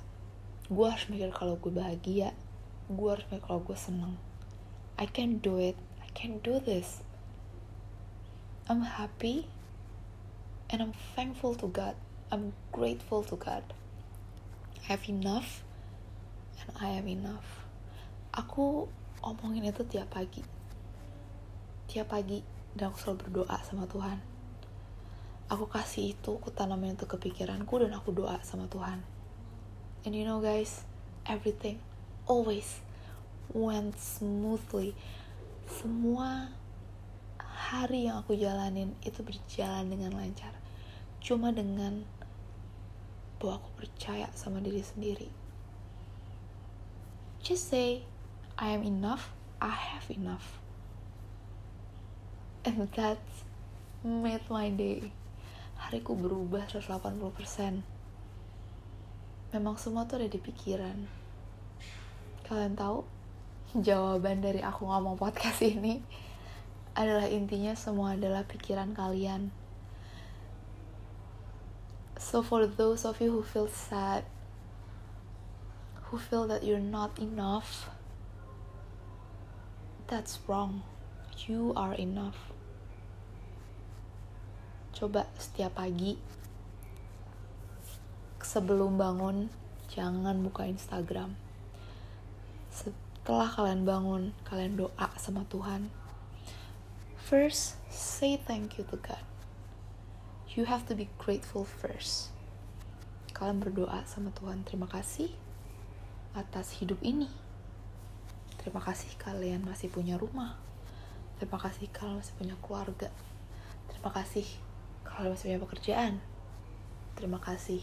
Gue 0.71 0.87
harus 0.87 1.07
mikir 1.11 1.31
kalau 1.35 1.59
gue 1.59 1.71
bahagia. 1.71 2.31
Gue 2.87 3.15
harus 3.15 3.27
mikir 3.27 3.43
kalau 3.43 3.63
gue 3.63 3.75
seneng. 3.75 4.15
I 4.95 5.07
can 5.07 5.43
do 5.43 5.59
it. 5.59 5.75
I 5.99 6.07
can 6.15 6.39
do 6.39 6.59
this. 6.59 7.03
I'm 8.71 8.83
happy 8.83 9.47
and 10.71 10.79
I'm 10.79 10.95
thankful 11.15 11.55
to 11.59 11.67
God. 11.67 11.99
I'm 12.31 12.55
grateful 12.71 13.27
to 13.27 13.35
God. 13.35 13.63
I 14.79 14.93
have 14.93 15.09
enough 15.09 15.67
I 16.77 17.01
am 17.01 17.09
enough. 17.09 17.65
Aku 18.29 18.85
omongin 19.25 19.65
itu 19.65 19.81
tiap 19.89 20.13
pagi. 20.13 20.45
Tiap 21.89 22.13
pagi 22.13 22.45
dan 22.77 22.93
aku 22.93 22.97
selalu 23.01 23.17
berdoa 23.25 23.57
sama 23.65 23.89
Tuhan. 23.89 24.21
Aku 25.49 25.65
kasih 25.65 26.13
itu 26.13 26.37
aku 26.37 26.53
tanamin 26.53 26.93
itu 26.93 27.09
ke 27.09 27.17
pikiranku 27.17 27.81
dan 27.81 27.89
aku 27.97 28.13
doa 28.13 28.37
sama 28.45 28.69
Tuhan. 28.69 29.01
And 30.05 30.13
you 30.13 30.21
know 30.21 30.37
guys 30.37 30.85
everything 31.25 31.81
always 32.29 32.85
went 33.49 33.97
smoothly. 33.97 34.93
Semua 35.65 36.53
hari 37.41 38.05
yang 38.05 38.21
aku 38.21 38.37
jalanin 38.37 38.93
itu 39.01 39.25
berjalan 39.25 39.89
dengan 39.89 40.13
lancar. 40.13 40.53
Cuma 41.17 41.49
dengan 41.49 42.05
bahwa 43.41 43.57
aku 43.57 43.69
percaya 43.79 44.29
sama 44.35 44.61
diri 44.61 44.83
sendiri 44.83 45.38
Just 47.39 47.71
say, 47.71 48.03
I 48.59 48.75
am 48.75 48.83
enough, 48.83 49.31
I 49.63 49.71
have 49.71 50.11
enough. 50.11 50.59
And 52.67 52.91
that 52.99 53.23
made 54.03 54.43
my 54.51 54.67
day. 54.69 55.11
Hariku 55.79 56.19
berubah 56.19 56.67
180%. 56.67 57.83
Memang 59.55 59.75
semua 59.79 60.03
tuh 60.03 60.19
ada 60.19 60.27
di 60.27 60.37
pikiran. 60.37 61.07
Kalian 62.43 62.75
tahu? 62.75 63.07
Jawaban 63.79 64.43
dari 64.43 64.59
aku 64.59 64.85
ngomong 64.85 65.15
podcast 65.15 65.63
ini 65.63 66.03
adalah 66.97 67.31
intinya 67.31 67.71
semua 67.79 68.19
adalah 68.19 68.43
pikiran 68.43 68.91
kalian. 68.91 69.55
So 72.19 72.43
for 72.43 72.67
those 72.67 73.07
of 73.07 73.23
you 73.23 73.31
who 73.31 73.41
feel 73.47 73.71
sad, 73.71 74.27
who 76.09 76.17
feel 76.17 76.49
that 76.49 76.65
you're 76.65 76.81
not 76.81 77.17
enough, 77.19 77.89
that's 80.07 80.39
wrong. 80.47 80.81
You 81.45 81.71
are 81.77 81.93
enough. 81.93 82.49
Coba 84.89 85.29
setiap 85.37 85.77
pagi 85.77 86.17
sebelum 88.41 88.97
bangun 88.97 89.53
jangan 89.93 90.41
buka 90.41 90.65
Instagram. 90.65 91.37
Setelah 92.73 93.45
kalian 93.53 93.85
bangun, 93.85 94.23
kalian 94.49 94.81
doa 94.81 95.13
sama 95.21 95.45
Tuhan. 95.45 95.93
First, 97.21 97.77
say 97.93 98.41
thank 98.41 98.81
you 98.81 98.83
to 98.89 98.97
God. 98.97 99.21
You 100.57 100.65
have 100.65 100.89
to 100.89 100.97
be 100.97 101.13
grateful 101.21 101.69
first. 101.69 102.33
Kalian 103.37 103.61
berdoa 103.61 104.01
sama 104.09 104.33
Tuhan, 104.33 104.65
terima 104.65 104.89
kasih 104.89 105.48
atas 106.33 106.77
hidup 106.77 107.01
ini. 107.01 107.29
Terima 108.59 108.83
kasih 108.83 109.15
kalian 109.17 109.63
masih 109.63 109.89
punya 109.89 110.19
rumah. 110.19 110.59
Terima 111.39 111.55
kasih 111.55 111.87
kalian 111.89 112.19
masih 112.19 112.35
punya 112.35 112.55
keluarga. 112.59 113.09
Terima 113.87 114.11
kasih 114.11 114.45
kalian 115.07 115.31
masih 115.33 115.45
punya 115.47 115.61
pekerjaan. 115.63 116.13
Terima 117.15 117.39
kasih 117.39 117.81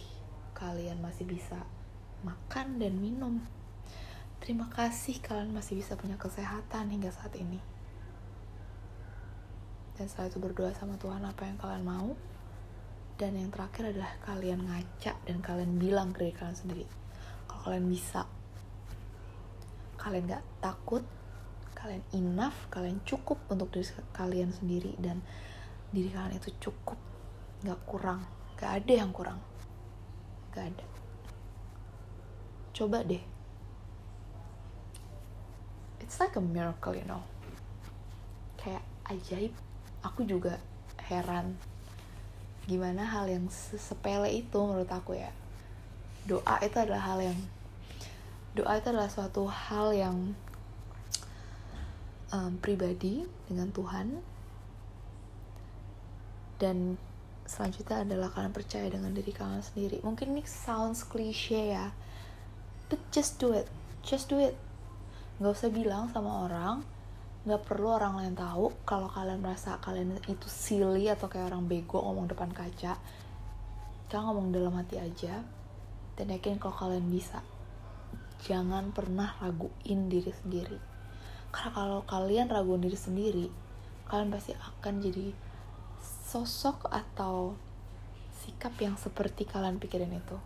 kalian 0.53 1.01
masih 1.01 1.25
bisa 1.25 1.65
makan 2.23 2.77
dan 2.77 2.97
minum. 3.01 3.41
Terima 4.41 4.69
kasih 4.69 5.19
kalian 5.25 5.51
masih 5.57 5.81
bisa 5.81 5.97
punya 5.97 6.21
kesehatan 6.21 6.93
hingga 6.93 7.11
saat 7.11 7.33
ini. 7.41 7.59
Dan 9.97 10.13
setelah 10.13 10.29
itu 10.29 10.39
berdoa 10.39 10.77
sama 10.77 11.01
Tuhan 11.01 11.25
apa 11.25 11.49
yang 11.49 11.57
kalian 11.57 11.85
mau. 11.85 12.13
Dan 13.17 13.33
yang 13.33 13.49
terakhir 13.49 13.97
adalah 13.97 14.13
kalian 14.29 14.61
ngaca 14.69 15.17
dan 15.25 15.41
kalian 15.41 15.81
bilang 15.81 16.13
ke 16.13 16.29
diri 16.29 16.37
kalian 16.37 16.57
sendiri. 16.57 16.87
Kalau 17.49 17.73
kalian 17.73 17.89
bisa 17.89 18.29
kalian 20.07 20.31
gak 20.31 20.47
takut 20.63 21.03
kalian 21.75 22.07
enough 22.15 22.71
kalian 22.71 23.03
cukup 23.03 23.43
untuk 23.51 23.75
diri 23.75 23.91
kalian 24.15 24.55
sendiri 24.55 24.95
dan 25.03 25.19
diri 25.91 26.15
kalian 26.15 26.39
itu 26.39 26.55
cukup 26.63 26.97
gak 27.67 27.83
kurang 27.91 28.23
gak 28.55 28.87
ada 28.87 28.93
yang 29.03 29.11
kurang 29.11 29.43
gak 30.57 30.73
ada. 30.73 30.87
Coba 32.73 33.05
deh. 33.05 33.21
It's 36.01 36.17
like 36.17 36.33
a 36.37 36.41
miracle 36.41 36.97
you 36.97 37.05
know. 37.05 37.21
Kayak 38.57 38.81
ajaib. 39.13 39.53
Aku 40.01 40.25
juga 40.25 40.57
heran 41.05 41.61
gimana 42.65 43.05
hal 43.05 43.29
yang 43.29 43.47
sepele 43.53 44.33
itu 44.33 44.57
menurut 44.57 44.89
aku 44.89 45.13
ya. 45.21 45.29
Doa 46.25 46.57
itu 46.65 46.77
adalah 46.81 47.05
hal 47.05 47.21
yang 47.21 47.39
doa 48.57 48.81
itu 48.81 48.89
adalah 48.89 49.13
suatu 49.13 49.45
hal 49.45 49.93
yang 49.93 50.33
um, 52.33 52.57
pribadi 52.57 53.29
dengan 53.45 53.69
Tuhan. 53.69 54.17
Dan 56.57 56.97
selanjutnya 57.45 58.01
adalah 58.09 58.33
kalian 58.33 58.57
percaya 58.57 58.89
dengan 58.89 59.13
diri 59.13 59.29
kalian 59.29 59.61
sendiri. 59.61 60.01
Mungkin 60.01 60.33
ini 60.33 60.43
sounds 60.49 61.05
cliche 61.05 61.77
ya 61.77 61.93
but 62.89 63.03
just 63.11 63.39
do 63.43 63.53
it. 63.53 63.67
Just 64.07 64.31
do 64.31 64.39
it. 64.39 64.55
Nggak 65.43 65.53
usah 65.53 65.71
bilang 65.71 66.09
sama 66.11 66.47
orang. 66.47 66.87
Nggak 67.47 67.63
perlu 67.63 67.95
orang 67.95 68.19
lain 68.19 68.35
tahu 68.35 68.75
kalau 68.83 69.07
kalian 69.07 69.39
merasa 69.39 69.79
kalian 69.79 70.19
itu 70.27 70.49
silly 70.51 71.07
atau 71.07 71.31
kayak 71.31 71.55
orang 71.55 71.67
bego 71.67 72.03
ngomong 72.03 72.27
depan 72.31 72.51
kaca. 72.51 72.99
Kalian 74.11 74.25
ngomong 74.27 74.49
dalam 74.55 74.75
hati 74.75 74.99
aja. 74.99 75.43
Dan 76.17 76.33
yakin 76.33 76.57
kalau 76.57 76.75
kalian 76.75 77.07
bisa 77.13 77.45
jangan 78.47 78.95
pernah 78.95 79.35
raguin 79.43 80.07
diri 80.07 80.31
sendiri. 80.31 80.79
Karena 81.51 81.71
kalau 81.75 82.01
kalian 82.07 82.47
raguin 82.47 82.87
diri 82.87 82.99
sendiri 82.99 83.47
kalian 84.07 84.31
pasti 84.31 84.55
akan 84.55 85.03
jadi 85.03 85.35
sosok 86.31 86.87
atau 86.95 87.59
sikap 88.39 88.79
yang 88.79 88.95
seperti 88.95 89.43
kalian 89.43 89.83
pikirin 89.83 90.15
itu. 90.15 90.39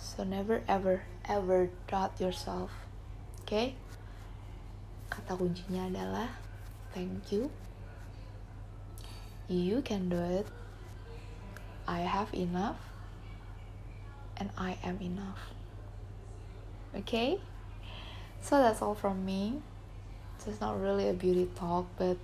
So 0.00 0.24
never 0.24 0.64
ever 0.64 1.04
ever 1.28 1.68
doubt 1.84 2.16
yourself. 2.16 2.72
Oke? 3.44 3.48
Okay? 3.48 3.68
kata 5.16 5.32
kuncinya 5.38 5.88
adalah 5.88 6.28
thank 6.92 7.32
you. 7.32 7.48
You 9.46 9.80
can 9.80 10.10
do 10.10 10.18
it. 10.18 10.44
I 11.86 12.02
have 12.02 12.34
enough 12.34 12.82
and 14.36 14.50
I 14.58 14.76
am 14.82 14.98
enough 14.98 15.55
okay 16.96 17.38
so 18.40 18.58
that's 18.58 18.80
all 18.80 18.94
from 18.94 19.24
me 19.24 19.60
so 20.38 20.50
it's 20.50 20.60
not 20.60 20.80
really 20.80 21.08
a 21.08 21.12
beauty 21.12 21.48
talk 21.54 21.86
but 21.96 22.16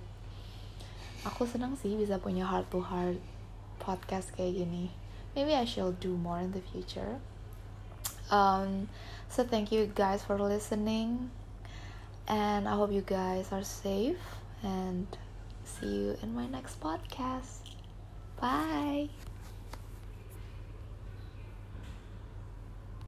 aku 1.23 1.47
senang 1.47 1.77
sih 1.79 1.95
bisa 1.95 2.19
punya 2.19 2.43
heart 2.43 2.67
to 2.73 2.83
heart 2.83 3.21
podcast 3.79 4.33
kayak 4.35 4.65
gini 4.65 4.91
maybe 5.37 5.55
I 5.55 5.63
shall 5.63 5.95
do 5.95 6.17
more 6.17 6.41
in 6.41 6.51
the 6.51 6.63
future 6.63 7.21
um 8.33 8.91
so 9.29 9.45
thank 9.45 9.71
you 9.71 9.87
guys 9.91 10.25
for 10.25 10.35
listening 10.35 11.31
and 12.27 12.67
I 12.67 12.75
hope 12.75 12.91
you 12.91 13.01
guys 13.01 13.51
are 13.51 13.63
safe 13.63 14.19
and 14.63 15.07
see 15.63 15.87
you 15.87 16.17
in 16.21 16.33
my 16.35 16.47
next 16.47 16.79
podcast. 16.79 17.59
Bye. 18.39 19.09